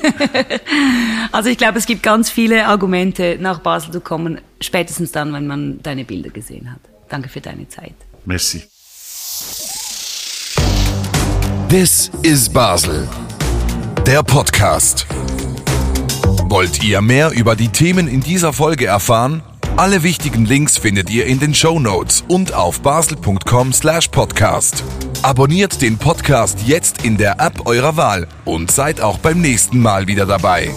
also 1.32 1.48
ich 1.48 1.58
glaube, 1.58 1.78
es 1.78 1.86
gibt 1.86 2.02
ganz 2.02 2.30
viele 2.30 2.66
Argumente, 2.66 3.36
nach 3.40 3.60
Basel 3.60 3.92
zu 3.92 4.00
kommen, 4.00 4.40
spätestens 4.60 5.12
dann, 5.12 5.32
wenn 5.32 5.46
man 5.46 5.82
deine 5.82 6.04
Bilder 6.04 6.30
gesehen 6.30 6.70
hat. 6.70 6.80
Danke 7.08 7.28
für 7.28 7.40
deine 7.40 7.68
Zeit. 7.68 7.94
Merci. 8.24 8.62
This 11.68 12.10
is 12.22 12.48
Basel, 12.48 13.08
der 14.06 14.22
Podcast. 14.22 15.06
Wollt 16.44 16.84
ihr 16.84 17.00
mehr 17.00 17.30
über 17.30 17.56
die 17.56 17.68
Themen 17.68 18.08
in 18.08 18.20
dieser 18.20 18.52
Folge 18.52 18.86
erfahren? 18.86 19.42
Alle 19.76 20.02
wichtigen 20.02 20.44
Links 20.44 20.76
findet 20.76 21.10
ihr 21.10 21.26
in 21.26 21.40
den 21.40 21.54
Show 21.54 21.80
Notes 21.80 22.24
und 22.28 22.52
auf 22.52 22.82
basel.com/podcast. 22.82 24.84
Abonniert 25.22 25.80
den 25.80 25.96
Podcast 25.96 26.58
jetzt 26.66 27.04
in 27.04 27.16
der 27.16 27.40
App 27.40 27.66
eurer 27.66 27.96
Wahl 27.96 28.28
und 28.44 28.70
seid 28.70 29.00
auch 29.00 29.18
beim 29.18 29.40
nächsten 29.40 29.80
Mal 29.80 30.06
wieder 30.06 30.26
dabei. 30.26 30.70